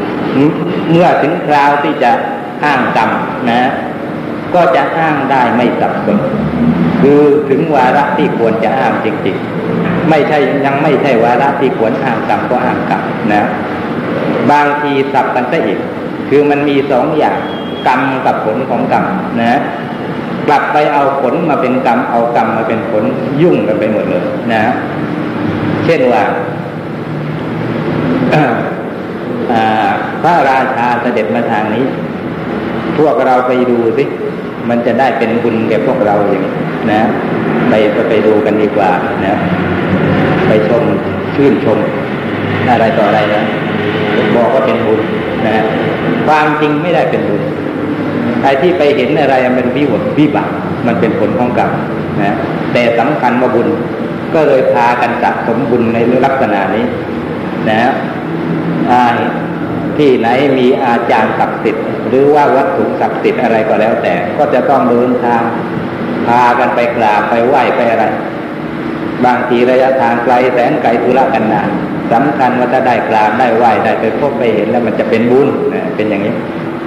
[0.00, 2.12] ๆ เมื่อถึงคราวที่จะ
[2.62, 3.10] ห้างกรรม
[3.50, 3.62] นะ
[4.54, 6.18] ก็จะอ้างได้ไม่สับสน
[7.00, 13.02] คือถึงวาระที่ควรจะอ้างจริง ๆ ไม่ใช่ยังไม่ใช่วาระที่ควรอ้างกรรมก็อ้างกรรม
[13.34, 13.42] นะ
[14.50, 15.78] บางทีสับกันซะอีก
[16.28, 17.38] คือมันมีสองอย่าง
[17.86, 19.04] กรรมกับผลของกรรม
[19.40, 19.60] นะ
[20.48, 23.04] กลับไปเอาผลมาเป็นกรรม เอากรรมมาเป็นผล
[23.42, 24.62] ยุ่งกันไปหมดเลยนะ
[25.84, 26.22] เช่นว่า
[30.22, 31.84] พระราชาเสด็จมาทางนี้
[32.98, 34.04] พวกเราไปดูสิ
[34.68, 36.44] มันจะได้เป็นบุญแก่พวกเราอย่าง
[36.90, 37.00] นะ
[37.68, 37.74] ไป
[38.08, 38.90] ไปดูกันดีกว่า
[39.26, 39.36] นะ
[40.48, 40.84] ไปชม
[41.34, 41.78] ชื่นชม
[42.70, 43.42] อะไรต่ออะไรนะ
[44.36, 45.00] บอกว่าเป็นบุญ
[45.46, 45.64] นะ
[46.26, 47.42] ความจริงไม่ได้เป็นบุญ
[48.42, 50.52] ไอ้ที่ไปเห็นอะไรมันวิววิบัติ
[50.86, 51.70] มันเป็นผลของกรรม
[52.22, 52.34] นะ
[52.72, 53.68] แต่สำคัญว่าบุญ
[54.34, 56.84] ก็เลยพากันสะสมบุญในลักษณะนี้
[57.70, 57.92] นะ
[59.98, 60.28] ที่ไหน
[60.58, 65.42] มีอาจารย์ศักดิ์สิทธิ์หรือว่าวัตถุศักดิ์สิทธิ์อะไรก็แล้วแต่ ก็จะต้องเดินทาง
[66.26, 68.04] พากันไปกราบไปไหว้ไปอะไร
[69.24, 71.68] บางทีระยะทางไกลแสนไกลธุรกันนาน
[72.12, 75.48] สำคัญว่าถ้าได้กราบได้ไหวได้ไปพบไปเห็นแล้วมันจะเป็นบุญ
[75.96, 76.34] เป็นอย่างนี้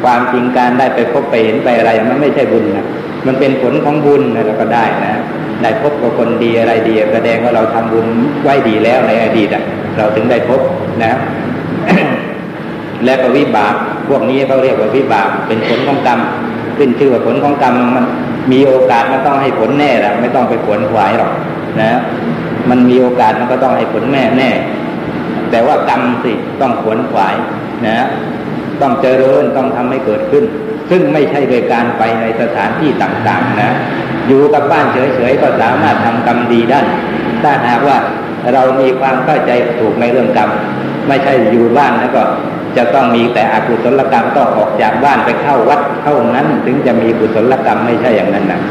[0.04, 2.86] ความจริงการได้ไปพบไปเห็นไปอะไร มันไม่ใช่บุญนะ
[3.28, 5.14] มันเป็นผลของบุญนะเราก็ได้นะ
[5.62, 8.06] ได้พบกับคนดีอะไรดีแสดงว่าเราทำบุญ
[8.44, 9.50] ไว้ดีแล้วในอดีต
[9.98, 10.62] เราถึงได้พบ
[11.04, 11.14] นะ
[13.06, 13.76] และก็วิบาก
[14.10, 16.20] พวกนี้เขาเรียกว่าวิบากเป็นผลของกรรม
[16.78, 18.06] ขึ้นชื่อว่าผลของกรรมมัน
[18.52, 21.32] มีโอกาสมันต้องให้ผลแน่ละไม่ต้องไปขวนขวายหรอก
[21.82, 21.92] นะ
[22.70, 24.52] มันมีโอกาสมันก็ต้องให้ผลแม่แน่
[25.52, 27.36] แต่ว่ากรรมสิต้องขวนขวาย
[27.88, 28.08] นะ
[28.82, 30.44] ต้องเจริญต้องทำให้เกิดขึ้น
[30.90, 33.72] ซึ่งไม่ใช่โดยการไปในสถานที่ต่างๆนะ
[34.28, 36.82] อยู่กับบ้านเฉยๆก็สามารถทำกรรมดีได้
[37.44, 37.98] ถ้าหากว่า
[38.54, 40.50] เรามีความเข้าใจถูกในเรื่องกรรม
[41.08, 42.24] ไม่ใช่อยู่บ้านแล้วก็
[42.78, 48.62] จะต้องมีแต่อกุศลกรรมต้องออกจากบ้านไปเข้าวัดเท่านั้น ถึงจะมีกุศลกรรมไม่ใช่อย่างนั้นนะ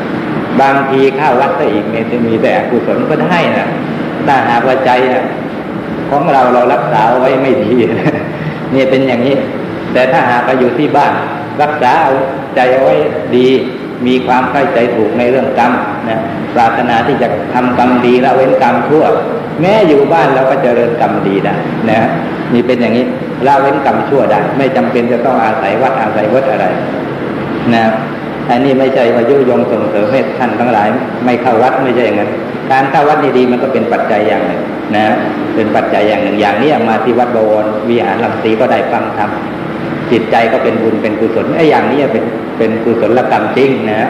[0.60, 3.66] บางทีเข้าวัดซะอีกเนี่ยจะมีแต่อกุศลก็ได้นะ
[4.26, 4.90] ถ้าหากว่าใจ
[6.10, 7.74] ของเราเรารักษาไว้ไม่ดี
[8.72, 9.36] เนี่ยเป็นอย่างนี้
[9.92, 11.12] แต่ถ้าหากเราอยู่ที่บ้าน
[11.62, 12.12] รักษาเอา
[12.54, 12.94] ใจเอาไว้
[13.36, 13.48] ดี
[14.06, 15.72] มีความเข้าใจถูกในเรื่องกรรม
[16.08, 16.20] นะ
[16.54, 19.04] ปรารถนาที่จะทำกรรมดีละเว้นกรรมชั่ว
[19.60, 21.54] แม้อยู่บ้านเราก็จเจริญกรรมดีได้
[21.90, 22.08] นะ
[22.52, 23.04] นี่เป็นอย่างนี้
[23.46, 26.66] ละเว้นกรรมชั่วได้ ไม่จำเป็นจะต้องอาศัยวัดอาศัยวัดอะไร
[27.74, 27.84] นะ
[28.50, 30.88] อันนี้ไม่ใช่ว่ายุยงส่งเสริมให้ท่านทั้งหลาย
[31.24, 32.30] ไม่เข้าวัดไม่ใช่อย่างนั้น
[32.72, 34.60] การเข้าวัดดีๆมันก็เป็นปัจจัยอย่างหนึ่ง
[34.96, 35.06] นะ
[35.54, 39.30] เป็นปัจจัยอย่างหนึ่งอย่างนี้มาที่วัดบวรวิหารลำตีก็ได้ฟังธรรม
[40.12, 42.24] จิตใจก็เป็นบุญเป็นกุศลไอ้อย่างนี้เป็น
[42.58, 44.08] เป็นกุศลกรรมจริงนะ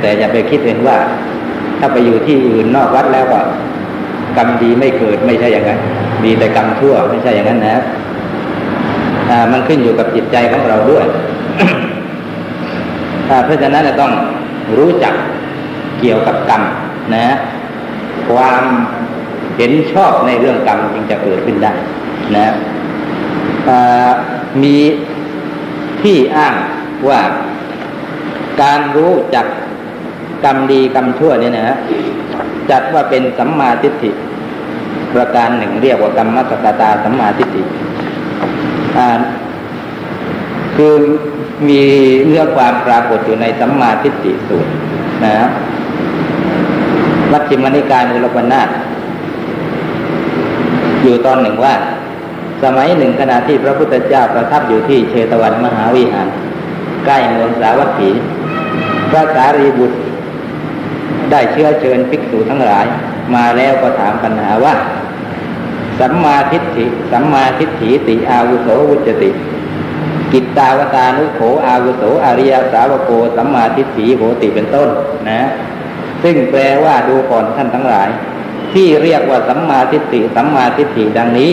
[0.00, 0.98] แต่อย่าไปคิดเห็นว่า
[1.78, 3.42] ถ้าไปอยู่ที่อื่นนอกวัดแล้วว่า
[4.36, 5.80] กรรมดีไม่เกิดไม่ใช่อย่างนั้น
[6.24, 7.76] มีแต่กรรมชั่วไม่ใช่อย่างนั้นนะ
[9.52, 11.04] มันขึ้นอยู่กับจิตใจของเราด้วย
[13.44, 14.12] เพราะฉะนั้นต้อง
[14.78, 15.14] รู้จัก
[16.00, 16.62] เกี่ยวกับกรรม
[17.14, 17.36] นะ
[18.30, 18.62] ความ
[19.56, 21.72] เห็นชอบในเรื่องกรรมจึงจะเกิดขึ้นได้
[22.36, 22.54] นะ
[24.62, 24.76] มี
[26.02, 26.54] ที่อ้าง
[27.08, 27.20] ว่า
[28.62, 29.46] การรู้จัก
[30.44, 31.76] กรรมดีกรรมชั่วเนี่ยนะ
[32.70, 34.10] จัดว่าเป็นสัมมาทิฏฐิ
[35.14, 37.62] ประการหนึ่งเรียกว่ากรรมสกตาสัมมาทิฏฐิ
[40.82, 40.96] คือ
[41.68, 41.82] มี
[42.28, 44.70] เรื่องความปรากฏอยู่ในสัมมาทิฏฐิสูตร
[45.24, 45.34] นะ
[47.32, 48.68] วัดจิมนิการอุลปนาต
[51.02, 51.74] อยู่ตอนหนึ่งว่า
[52.62, 56.26] สมัยหนึ่งขณะที่พระพุทธเจ้าประทับอยู่ที่เชตวันมหาวิหาร
[57.04, 58.10] ใกล้เมืองสาวัตถี
[59.10, 59.98] พระสารีบุตร
[61.30, 62.86] ได้เชื้อเชิญภิกษุทั้งหลาย
[63.34, 64.74] มาแล้วก็ถามปัญหาว่า
[66.00, 69.30] สัมมาทิฏฐิสัมมาทิฏฐิติอาวุโสวุจติ
[70.32, 74.88] กิตตาวตานุโขอาวุโสอริยสาวโกสัมมาทิฏฐิโหติเป็นต้น
[75.28, 75.42] นะ
[76.22, 78.08] ซึ่งแปลว่าดูก่อนท่านทั้งหลาย
[78.72, 81.52] ที่เรียกว่าสัมมาทิฏฐิสัมมาทิฏฐิดังนี้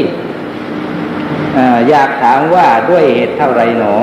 [1.90, 3.96] อยากถามว่าด้วยเหตุเท่าไรหนอ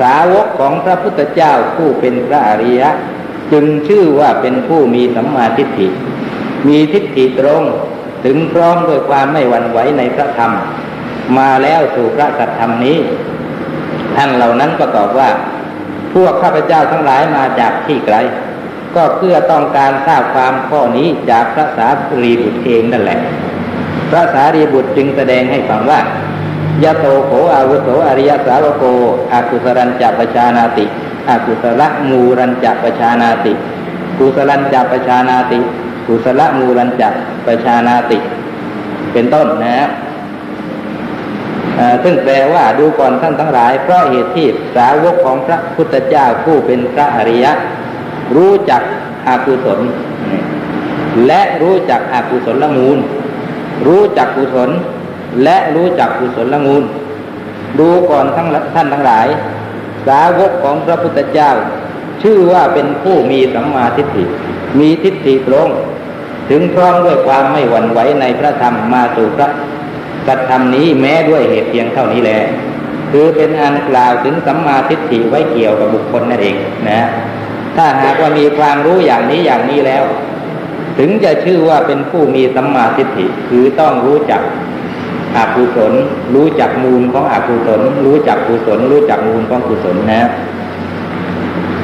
[0.00, 2.90] สาวกของพระพุทธเจ้าผู้เป็นพระอริยะ
[3.52, 5.88] จึงชื่อว่าเป็นผู้มีสัมมาทิฏฐิ
[6.68, 7.62] มีทิฏฐิตรง
[8.24, 10.52] ถึงพร้อมด้วยความไม่หวั่นไหวในพระธรรม
[11.38, 12.98] มาแล้วสู่พระสัทธรรมนี้
[14.16, 15.30] ท่านเหล่านั้นก็ตอบว่า
[16.14, 18.16] พวกข้าพเจ้าทั้งหลายมาจากที่ไกล
[18.94, 21.88] ก็เพื่อต้องการทราบความข้อนี้จากพระสา
[22.22, 23.18] รีบุตรเองนั่นแหละ
[24.10, 26.00] พระสารีบุตรจึงแสดงให้ฟังว่า
[26.82, 28.84] ยะโตโขอาวุโสอริยสาวโก
[29.32, 30.86] อากุสรัญจัปชานาติ
[31.28, 33.52] อากุสละมูรัญจัปชานาติ
[34.18, 35.60] กุสรัญจัปชานาติ
[36.06, 37.08] กุศละมูลัญจั
[37.46, 38.18] ประชานาติ
[39.12, 39.88] เป็นต้นนะฮะ
[42.02, 47.52] ซึ่งแปลว่าดูก่อนท่านทั้งหลาย เพราะเหตุที่สาวกของพระพุทธเจ้าผู้เป็นพระอริยะ
[48.36, 48.82] รู้จัก
[49.28, 49.80] อากุศล
[51.26, 52.98] และรู้จักอากุศลละมูล
[53.86, 54.70] รู้จักกุศล
[55.44, 56.82] และรู้จักกุศลละมูล
[57.78, 59.26] ดูก่อนทั้งท่านทั้งหลาย
[60.06, 61.50] สาวกของพระพุทธเจ้า
[62.22, 64.24] ชื่อว่าเป็นผู้มีสัมมาทิฏฐิ
[64.78, 65.68] มีทิฏฐิตรง
[66.50, 69.48] ถึงพร้อมด้วยความไม่หวั่นไหวในพระธรรมมาสู่พระ
[70.26, 72.40] สัจธรรมนี้แม้ด้วยเหตุเพียงเท่านี้แหละ
[73.10, 76.56] คือเป็นอันกล่าวถึงสัมมาทิฏฐิไว้เกี่ยวกับบุคคลนั่นเอง
[76.88, 77.00] นะ
[77.76, 80.04] ถ้าหากว่ามีความรู้อย่างนี้อย่างนี้แล้ว
[80.98, 84.42] ถึงจะชื่อว่าเป็นผู้มีสัมมาทิฏฐิคือต้องรู้จัก
[85.36, 85.92] อากุศล
[86.34, 90.22] รู้จักมูลของอกุศลรู้จักกุศลรู้จักมูลของกุศลนะ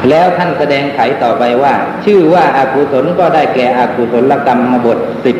[0.08, 1.74] แล้วท่านแสดงไขต่อไปว่า
[2.04, 5.36] ชื่อว่าอากุศลก็ได้แก่อกุศลกรรมบทสิบ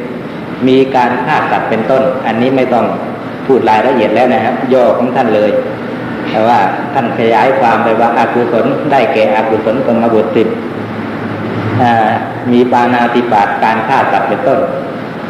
[0.69, 2.87] มีการฆ่าสัตว์เป็นต้น อันนี้ไม่ต้อง
[3.47, 5.51] พูดรายละเอียดแล้วนะครับย่อของท่านเลย
[6.31, 6.59] แต่ว่า
[6.95, 10.49] ท่านขยายความไปว่าอากุศลได้แก่อากุศลกรรมบทสิบ
[12.53, 14.61] มีปานาติบาตการฆ่าสัตว์เป็นต้น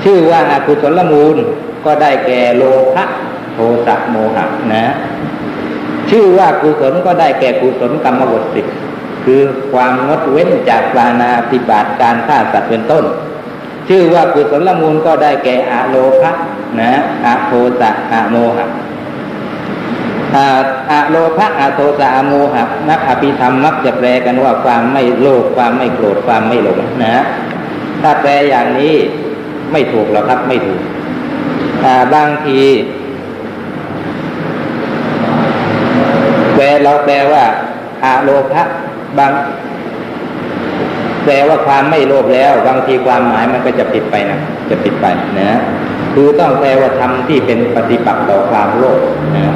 [0.05, 1.37] ชื่อว่าอากุศลมูล
[1.85, 2.63] ก็ได้แก่โล
[2.95, 3.05] ภะ
[3.55, 4.85] โทสะโมหะนะ
[6.11, 8.67] ชื่อว่ากุศลก็ได้แก่กุศลกรรมบทสิบ
[9.25, 9.41] คือ
[9.73, 13.05] ความงดเว้นจากปานาติบาตการฆ่าสัตว์เป็นต้น
[13.89, 16.31] ชื่อว่ากุศลมูลก็ได้แก่อะโลภะ
[16.81, 16.93] นะ
[17.25, 18.67] อะโทสะอะโมหะ
[20.91, 27.17] อะโลภะอะโทสะอะโมหะนักอภิธรรมมักจะแปลกันว่าความไม่โลภความไม่โกรธความไม่หลงนะ
[28.03, 28.95] ถ้าแปลอย่างนี้
[29.73, 30.81] ไม่ถูกหรอกครับไม่ถูก
[32.15, 32.61] บางที
[36.55, 37.45] แปลเราแปลว่า
[38.05, 38.63] อะโลภะ
[39.19, 39.33] บาง
[41.27, 44.39] แปลว่าความไม่โลภแล้ว บางทีความหมายมันก็จะผิดไปนะ
[44.71, 45.07] จะผิดไป
[45.41, 45.51] นะ
[46.15, 49.01] คือต้องแปลว่าทำที่เป็นปฏิปักษ์ต่อความโลภ
[49.37, 49.55] นะ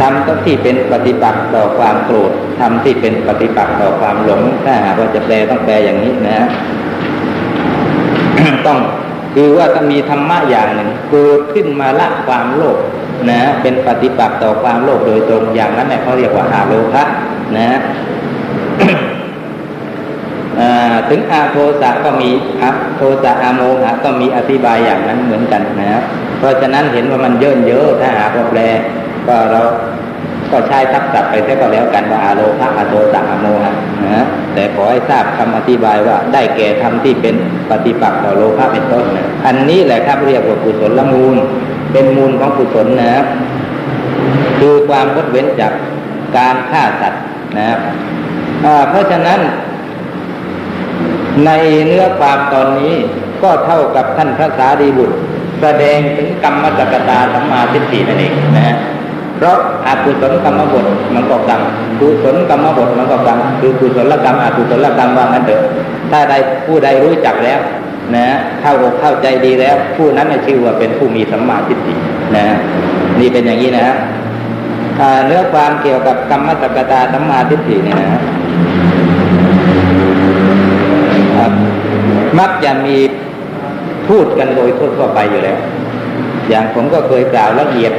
[0.00, 6.38] ทำที่เป็นปฏิปักษ์ต่อความโกรธทำที่เป็นปฏิปักษ์ต่อความหลง ถ้าหากว่าจะแปลต้องแปลอย่างนี้นะ
[8.66, 8.78] ต้อง
[9.34, 12.78] คือว่าจะมีธรรมะอย่างหนึ่งเกิดขึ้นมาละความโลภ
[13.30, 17.02] นะ เป็นปฏิปักษ์ต่อความโลภโดยตรงอย่างนั้นเนี่ยเขาเรียกว่าอาโลภะ
[17.58, 17.78] นะ
[21.08, 22.30] ถึงอาโทสะก็มี
[22.62, 26.02] อะโทสะอาโมหะก็มีอธิบายอย่างนั้นเหมือนกันนะครับ
[26.38, 28.60] เพราะฉะนั้นเห็นว่ามันเยอะเยอะถ้าหากว่าแปล
[29.26, 29.60] ก็เรา
[30.50, 33.72] ก็ใช้ทับศัพท์ไปแค่ก็แล้วกันว่าอาโลภะอาโทสะอาโมหะ
[34.04, 34.24] นะ
[34.54, 37.34] แต่ขอให้ทราบคำอธิบายว่าได้แก่ทำที่เป็น
[37.70, 41.36] ปฏิปักษ์ต่อโลภะเป็นต้นนะอันนี้แหละครับเรียกว่ากุศลละมูล
[41.92, 43.26] เป็นมูลของกุศลนะครับ
[44.58, 45.72] คือความงดเว้นจาก
[46.36, 47.22] การฆ่าสัตว์
[47.56, 47.80] นะครับ
[48.90, 49.40] เพราะฉะนั้น
[51.46, 51.50] ใน
[51.86, 52.94] เนื้อความตอนนี้
[53.42, 55.16] ก็เท่ากับท่านพระสารีบุตร
[55.60, 58.76] แสดงถึงกรรมสกตาสัมมาทิฏฐินั่นเองนะฮะ
[59.36, 59.56] เพราะ
[59.86, 61.62] อากุศลกรรมบทมันก็กรรม
[62.00, 65.62] กุศลกรรมบทมันก็กรรมคือกุศลกรรมอกุศลกรรมว่างั้นเถอะ
[66.10, 66.34] ถ้าใด
[66.66, 67.60] ผู้ใดรู้จักแล้ว
[68.14, 68.26] นะ
[68.60, 71.94] เข้าอกเข้าใจดีแล้ว ผู้นั้นชื่อว่าเป็นผู้มีสัมมาทิฏฐิ
[72.36, 72.44] นะ
[73.20, 73.96] นี่เป็นอย่างนี้นะฮะ
[75.26, 78.22] เนื้อความเกี่ยวกับกรรมสกตาสัมมาทิฏฐิเนี่ยนะ
[82.38, 82.96] มักจะมี
[84.08, 85.58] พูดกันโดยทั่วไปอยู่แล้ว
[86.48, 87.92] อย่างผมก็เคยกล่าวละเอียด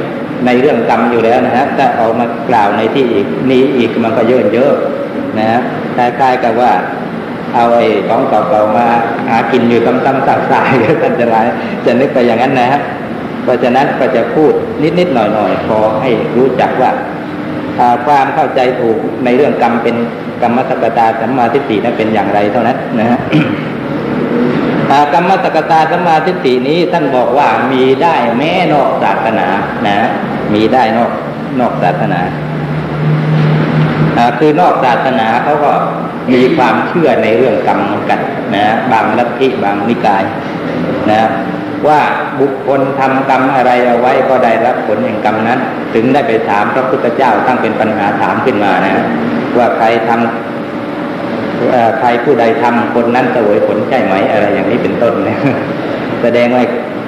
[0.46, 4.72] ในเรื่องกรรมอยู่แล้วนะฮะถ้าออกมากล่าวในที่อีกนี้อีกมันก็เยอะเยอะ
[5.38, 5.60] นะฮะ
[5.96, 6.72] คล้ายๆกับว่า
[7.54, 8.86] เอาไอ้ของเก่าๆมา
[9.28, 11.46] หากินอยู่ซ้ำๆซากๆเดี๋ยวท่านจะร้าย
[11.86, 12.80] จะนึกไปอย่างนั้นนะฮะ
[13.44, 14.52] เพราะฉะนั้นก็จะพูด
[14.98, 16.90] นิดๆหน่อยๆพอให้รู้จักว่า
[18.06, 19.96] ความเข้าใจถูกในเรื่องกรรมเป็น
[20.42, 23.18] กรรมสกตาสัมมาทิฏฐินั้นเป็นอย่างไรเท่านั้นนะฮะ
[25.12, 29.46] กรรมสกตาสมมาทิฏฐินี้ท่านบอกว่ามีได้แม้นอกศาสนา
[29.86, 29.98] นะ
[30.54, 31.10] มีได้นอก
[31.60, 32.20] นอกศาสนา
[34.38, 35.72] คือนอกศาสนาเขาก็
[36.34, 38.20] มีความเชื่อในเรื่องกรรมเหมือนกัน
[38.54, 40.24] นะบางลัทธิบางนิกาย
[41.10, 41.22] นะ
[41.88, 42.00] ว่า
[42.40, 45.60] บุคคลทำกรรมอะไรเอาไว้ก็ได้รับผลแห่งกรรมนั้น
[45.94, 49.04] ถึงได้ไปถามพระพุทธเจ้าตั้งเป็นปัญหาถามขึ้นมานะ
[49.58, 50.55] ว่าใครทำ
[51.98, 55.38] ใครผู้ใดทำคนนั้นสวยผลใช่ไหม อะไรอย่างนี้เป็นต้นนี่ย
[56.22, 56.64] แสดงว่า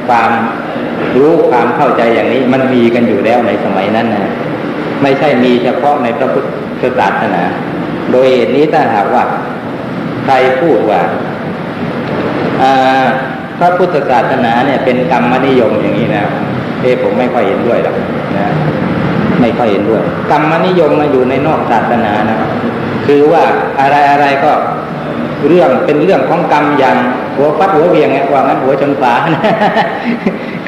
[0.08, 0.30] ความ
[1.18, 4.32] รู้ความเข้าใจอย่างนี้ มันมีกันอยู่แล้วในสมัยนั้นนะ
[5.02, 6.42] ไม่ใช่มีเฉพาะในพระพุท
[6.80, 7.42] ธศาสนา
[8.12, 9.24] โดยเหตุนี้ถ้าหากว่า
[10.24, 11.00] ใครพูดว่า
[13.58, 16.24] พระพุทธศาสนาเนี่ยเป็นกรรมนิยมอย่างนี้นะ
[16.82, 17.94] เอผมไม่ค่อยเห็นด้วยหรอก
[18.36, 18.46] นะ
[19.40, 22.38] ไม่ค่อยเห็นด้วย กรรมนิยมมาอยู่ในนอกศาสนานะ
[23.08, 23.44] คือว่า
[23.80, 24.52] อะไรอะไรก็
[25.46, 26.96] เรื่องเป็นเรื่องของกรรมอย่าง
[27.36, 29.14] หัวฟัดหัวเวียงไงว่างั้นหัวชนฝา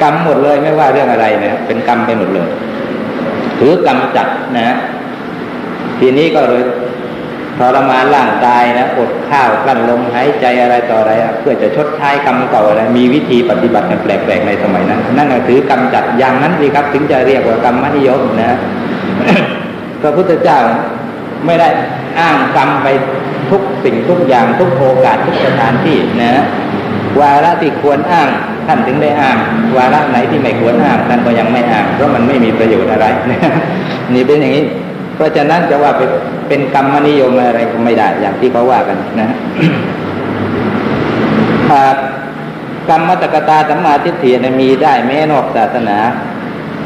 [0.01, 2.47] กรรมหมดเลยไม่ว่าเรื่องอะไรเนี่ยเป็นกรรมไปหมดเลย
[3.59, 4.27] ถือกำจัด
[4.57, 4.75] นะ
[5.99, 6.61] ทีนี้ก็เลย
[7.57, 18.57] ทรมานร่างกายนะอดข้าวกลั้นลมหายใจอะไรต่ออะไร เพื่อจะชดใช้กรรมเก่าอะไรมีวิธีปฏิบัติกันแปลกๆในสมัยนั้นนั่นถือกำจัดอย่างนั้นสิครับ ถึงจะเรียกว่ากรรมนิยมนะ
[20.01, 20.59] พระพุทธเจ้า
[21.45, 21.67] ไม่ได้
[22.19, 22.87] อ้างกรรมไป
[23.51, 26.43] ทุกสิ่งทุกอย่างทุกโอกาสทุกสถานที่นะ
[27.19, 28.29] วาระที่ควรอ้าง
[28.67, 29.37] ท่านถึงได้อ้าง
[29.77, 33.05] วาระไหนที่ไม่ควรอ้างท่านก็ยังไม่อ้างเพราะมันไม่มีประโยชน์อะไร
[34.13, 34.65] นี่เป็นอย่างนี้
[35.15, 35.91] เพราะฉะนั้นจะว่า
[36.47, 39.29] เป็นกรรมนิยมอะไรก็ไม่ได้อย่างที่เขาว่ากันนะ
[42.89, 45.97] กรรมตกตาสัมมาทิฏฐิมีได้แม้นอกศาสนา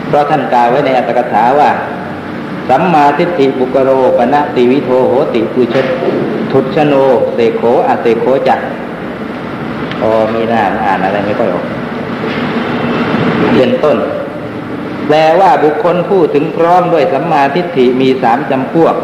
[0.07, 1.69] เพราะท่านกล่าวไว้ในอัตถกถาว่า
[2.69, 5.75] สัมมาทิฏฐิบุกโรปณะติวิโทโหติปุช
[6.51, 6.93] ทุชโน
[7.33, 8.59] เสโขอาเสโขจัก
[9.99, 11.65] พอมีหน้าอ่านอะไรไม่ค่อยออก
[13.55, 13.97] เป็นต้น
[15.07, 18.95] แปลว่าบุคคลผู้ถึงพร้อมด้วยสัมมาทิฏฐิมีสามจำพวก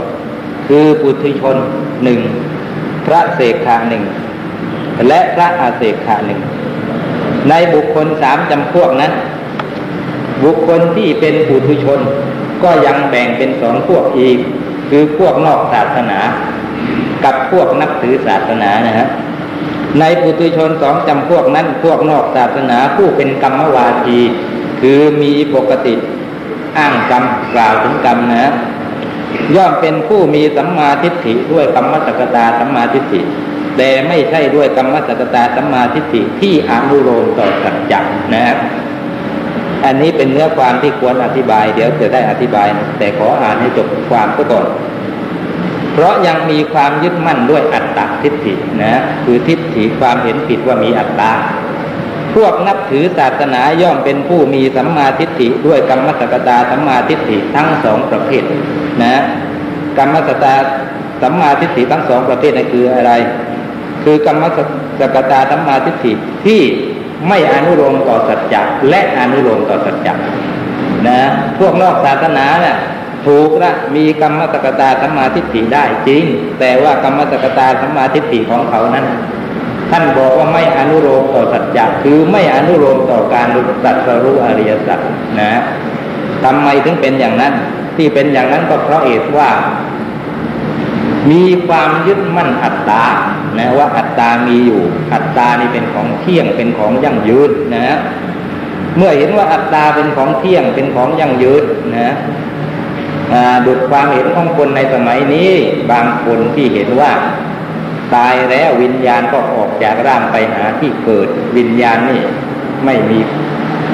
[0.68, 1.58] คือปุถุชน
[2.04, 2.20] หนึ่ง
[3.06, 4.04] พระเสกขาหนึ่ง
[5.08, 6.40] และพระอาเสกขาหนึ่ง
[7.50, 9.12] ในบุคคลสามจำพวกนั้น
[10.44, 12.00] บุคคลที่เป็นปุถุชน
[12.64, 14.38] ก็ยังแบ่งเป็นสองพวกอีก
[14.90, 16.20] คือพวกนอกศาสนา
[17.24, 19.08] กับพวกนับถือศาสนานะฮะ
[20.00, 24.20] ในปุถุชนสองจำพวกนั้นพวกนอกศาสนาผู้เป็นกรรมวาที
[24.82, 25.96] คือมีปกติ
[26.78, 28.52] อ้างกรรมกล่าวถึงกรรมนะ
[29.56, 33.22] ย่อมเป็นผู้มีสัมมาทิฏฐิด้วยกรรมสักตาสัมมาทิฏฐิ
[33.78, 38.58] แต่ไม่ใช่ด้วยกรรมสักตาสัมมาทิฏฐิที่อนุโลมต่อสัจจ์นะครับ
[39.86, 42.68] อันนี้เป็นเนื้อความที่ควรอธิบาย เดี๋ยวจะได้อธิบาย
[43.00, 44.68] แต่ขออ่านให้จบความซะก่อน
[45.94, 51.34] เพราะยังมีความยึดมั่นด้วยอัตตาทิฏฐินะคือทิฏฐิความเห็นผิดว่ามีอัตตา
[52.36, 58.44] พวกนับถือศาสนาย่อมเป็นผู้มีสัมมาทิฏฐิด้วยกรรมสกตาสัมมาทิฏฐิทั้งสองประเภท
[59.04, 59.16] นะ
[59.98, 60.56] กรรมสกตา
[61.22, 63.12] สัมมาทิฏฐิทั้งสองประเภทนั่นคืออะไร
[64.04, 64.44] คือกรรม
[65.00, 66.12] สกตาสัมมาทิฏฐิ
[66.46, 66.62] ที่
[67.28, 70.14] ไม่อนุโลมต่อสัจจะและอนุโลมต่อสัจจะ
[71.08, 71.20] นะ
[71.60, 72.78] พวกนอกศาสนาเนี่ย
[73.26, 76.24] ถูกละมีกรรมสกตาสัมมาทิฏฐิได้จริง
[76.60, 79.06] แต่ว่ากรรมสกตาสัมมาทิฏฐิของเขานั้น
[79.90, 85.00] ท่านบอกว่าไม่อนุโลมต่อสัจจะคือไม่อนุโลมต่อการรู้สัจรู้อริยสัจ
[85.40, 85.52] นะ
[86.44, 87.54] ทำไมถึงเป็นอย่างนั้น
[87.98, 89.50] ที่เป็นอย่างนั้นก็เพราะเหตุว่า
[91.32, 93.06] มีความยึดมั่นอัตตา
[93.58, 94.82] นะว่าอัตตามีอยู่
[95.14, 97.98] อัตตานี่เป็นของเที่ยงเป็นของยั่งยืนนะ
[98.98, 101.64] เมื่อเห็นว่าอัตตาเป็นของเที่ยงเป็นของยั่งยืน
[101.98, 102.12] นะ
[103.66, 105.52] ดุดความเห็นของคนในสมัยนี้
[105.92, 107.12] บางคนที่เห็นว่า
[108.16, 111.28] ตายแล้ววิญญาณก็ออกจากร่างไปหาที่เกิด
[111.58, 112.22] วิญญาณนี่
[112.86, 113.20] ไม่มี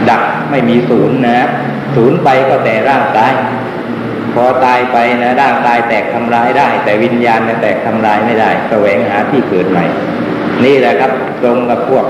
[0.09, 1.47] ดับไม่มีศูนย์นะ
[1.95, 3.33] ศูนย์ไปก็แต่ร่างกาย
[4.37, 9.85] พอตายไปนะร่างกายแตกทำลายได้ แต่วิญญาณเนี่ยแตกทำลายไม่ได้แสวงหาที่เกิดใหม่
[10.65, 11.11] นี่แหละครับ
[11.43, 12.05] ตรงกับพวก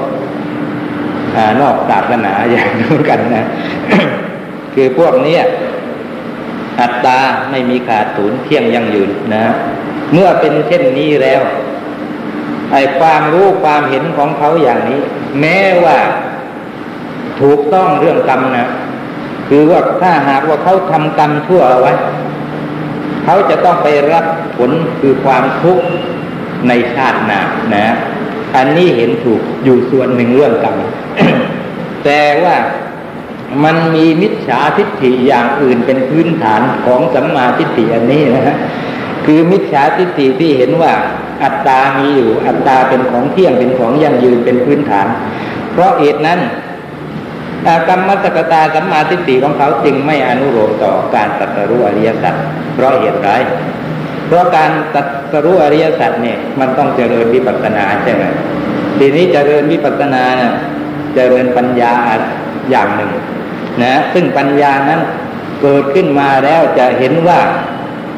[1.36, 3.46] อนอกศาสนาอย่างนู้กันนะ
[4.74, 5.38] คือพวกนี้
[6.80, 7.20] อัตตา
[7.52, 9.44] ไม่มีขาดศูนย์เที่ยงยั่งยืนนะ
[10.14, 11.42] เมื่อเป็นเช่นนี้แล้ว
[12.72, 15.00] ไอ้ความรู้ความเห็นของเขาอย่างนี้
[15.40, 15.98] แม้ว่า
[17.40, 18.68] ถูกต้องเรื่องกรรมนะ
[19.48, 21.94] คือว่าถ้าหากว่าเขาทำกรรมชั่วเอาไว้
[23.30, 24.26] เขาจะต้องไปรับ
[24.58, 25.86] ผลคือความทุกข์
[26.68, 27.42] ในชาติหน้า
[27.74, 27.96] นะ
[28.56, 30.76] อันนี้เห็นถูกอยู่ส่วนหนึ่งเรื่องกรรม
[32.06, 32.56] แต่ว่า
[33.64, 38.58] มันมีมิจฉาทิฏฐิอย่างอื่นเป็นพื้นฐานของสัมมาทิฏฐิอันนี้นะฮะ
[39.26, 40.94] คือมิจฉาทิฏฐิที่เห็นว่า
[41.44, 45.08] อัตตามีอยู่ อัตตาเป็นของเที่ยงเป็นของยั่งยืนเป็นพื้นฐาน
[45.72, 46.40] เพราะเหตุนั้น
[47.88, 52.36] กรรมสกตาสัมมาทิฏฐิของเขาจึงไม่อนุโลมต่อการตัดรู้อริยสัจ
[52.76, 53.30] เพราะเหตุไร
[54.28, 55.06] เพราะการตัด
[55.46, 58.24] รู้อริยสัจเนี่ยมันต้องเจริญวิปัสสนาใช่ไหม
[58.98, 60.54] ทีนี้เจริญวิปัสสนาเนี่ย
[61.16, 61.94] เจริญปัญญา
[62.72, 63.12] อย่างหนึ่ง
[63.84, 65.02] นะ ซึ่งปัญญานั้น
[65.62, 67.40] เกิดขึ้นมาแล้วจะเห็นว่า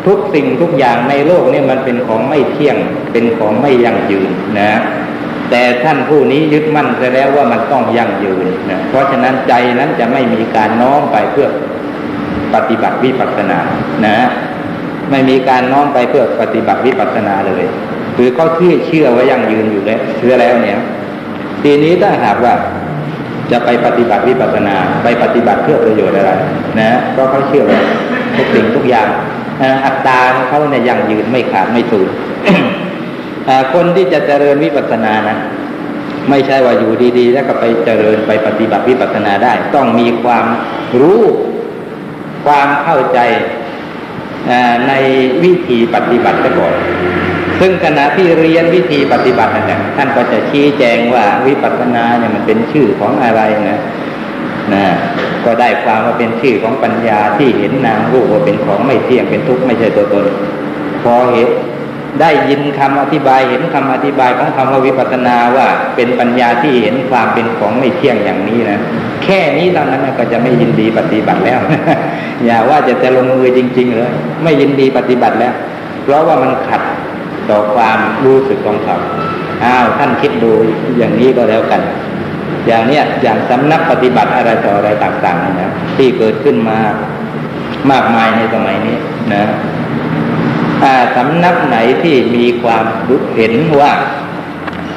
[0.06, 2.78] ทุกสิ่งทุกอย่างในโลกนี่มันเป็นของไม่เที่ยง
[3.12, 4.30] เป็นของไม่ยั่งยืน
[4.60, 4.72] นะ
[5.50, 11.48] แต่ท่านผู้นี้ยึดมั่นไปแล้วว่ามันต้องยั่งยืนนะเพราะฉะนั้นใจนั้นจะไม่มีการน้อมไปเพื่อ
[12.56, 13.60] ปฏิบัติวิปัสสนา
[14.08, 14.18] นะ
[15.12, 17.64] ไม่มีการน้อมไปเพื่อปฏิบัติวิปัสสนาเลย
[18.18, 20.80] คือเขาเชื่อเชื่อว่ายั่งยืนอยู่แล้วเชื่อแล้วเนี่ย
[21.64, 22.54] ทีนี้ถ้าหากว่า
[23.52, 26.32] จะไปปฏิบัติวิปัสสนา ไปปฏิบัติเพื่อประโยชน์อะไร
[26.80, 27.80] นะเพราะเขาเชื่อว่า
[28.36, 29.10] ทุกสิ่งทุกอย่าง
[29.86, 30.20] อัตตา
[30.50, 32.08] เขาเนี่ยยั่งยืนไม่ขาดไม่สูญ
[33.74, 35.38] คนที่จะเจริญวิปัสสนานะ
[36.30, 40.46] ไม่ใช่ว่าอยู่ดีๆ แล้วก็ไปเจริญไปปฏิบัติวิปัสสนาได้ ต้องมีความ
[41.02, 41.24] รู้
[42.46, 43.20] ความเข้าใจ
[44.88, 44.94] ใน
[45.44, 46.76] วิธีปฏิบัติก่อน
[47.60, 53.80] ซึ่งขณะที่เรียนวิธีปฏิบัตินั่นแหละท่านก็จะชี้แจงว่าวิปัสสนาเนี่ยมันเป็นชื่อของอะไรนะ
[54.74, 54.86] นะ
[55.46, 60.26] ก็ได้ความว่าเป็นชื่อของปัญญาที่เห็นนามรูปว่าเป็นของไม่เที่ยงเป็นทุกข์ไม่ใช่ตัวตน
[61.04, 61.50] พอเห็น
[62.20, 68.80] ได้ยินคำอธิบายเห็นคำอธิบายของคำว่าวิปัสสนาว่าเป็นปัญญาที่เห็นความเป็นของไม่เที่ยงอย่างนี้นะ
[69.24, 71.60] แค่นี้เท่านั้นก็จะไม่ยินดีปฏิบัติแล้ว
[72.46, 74.12] อย่าว่าจะจะลงมือจริง ๆ เลย
[74.44, 75.54] ไม่ยินดีปฏิบัติแล้ว
[76.04, 76.82] เพราะว่ามันขัด
[77.50, 78.98] ต่อความรู้สึกของเขา
[79.64, 80.52] อ้าวท่านคิดดู
[80.98, 81.82] อย่างนี้ก็แล้วกัน
[82.68, 86.78] อย่างเนี้ยอย่างสำนักปฏิบัติอะไรต่ออะไรต่างๆนะที่เกิดขึ้นมา
[87.92, 88.98] มากมายในสมัยนี้
[89.34, 89.44] นะ
[91.16, 93.94] สำนักไหนที่มีความรู้เห็นว่า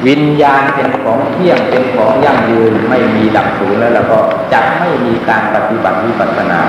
[0.06, 4.18] วิญญาณเป็นของเที่ยงเป็นของยั่งยืนไม่มีดับสูญแล้วแล้วก็
[4.52, 6.60] จะไม่มีการปฏิบัติวิปัสสนา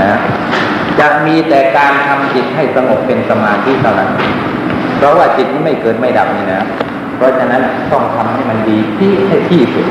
[0.00, 0.18] นะ
[1.00, 4.10] จะมีแต่การทำจิตให้สงบเป็นสมาธิเท่านั้น
[4.98, 6.62] เพราะว่าจิตนี้ไม่เกิดไม่ดับนี่นะ
[7.16, 9.86] เพราะฉะนั้นต้องทำให้มันดีที่ให้ที่สุด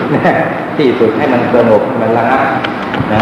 [0.77, 2.43] ที่สุดให้มันสงบมันระงับ
[3.13, 3.21] นะ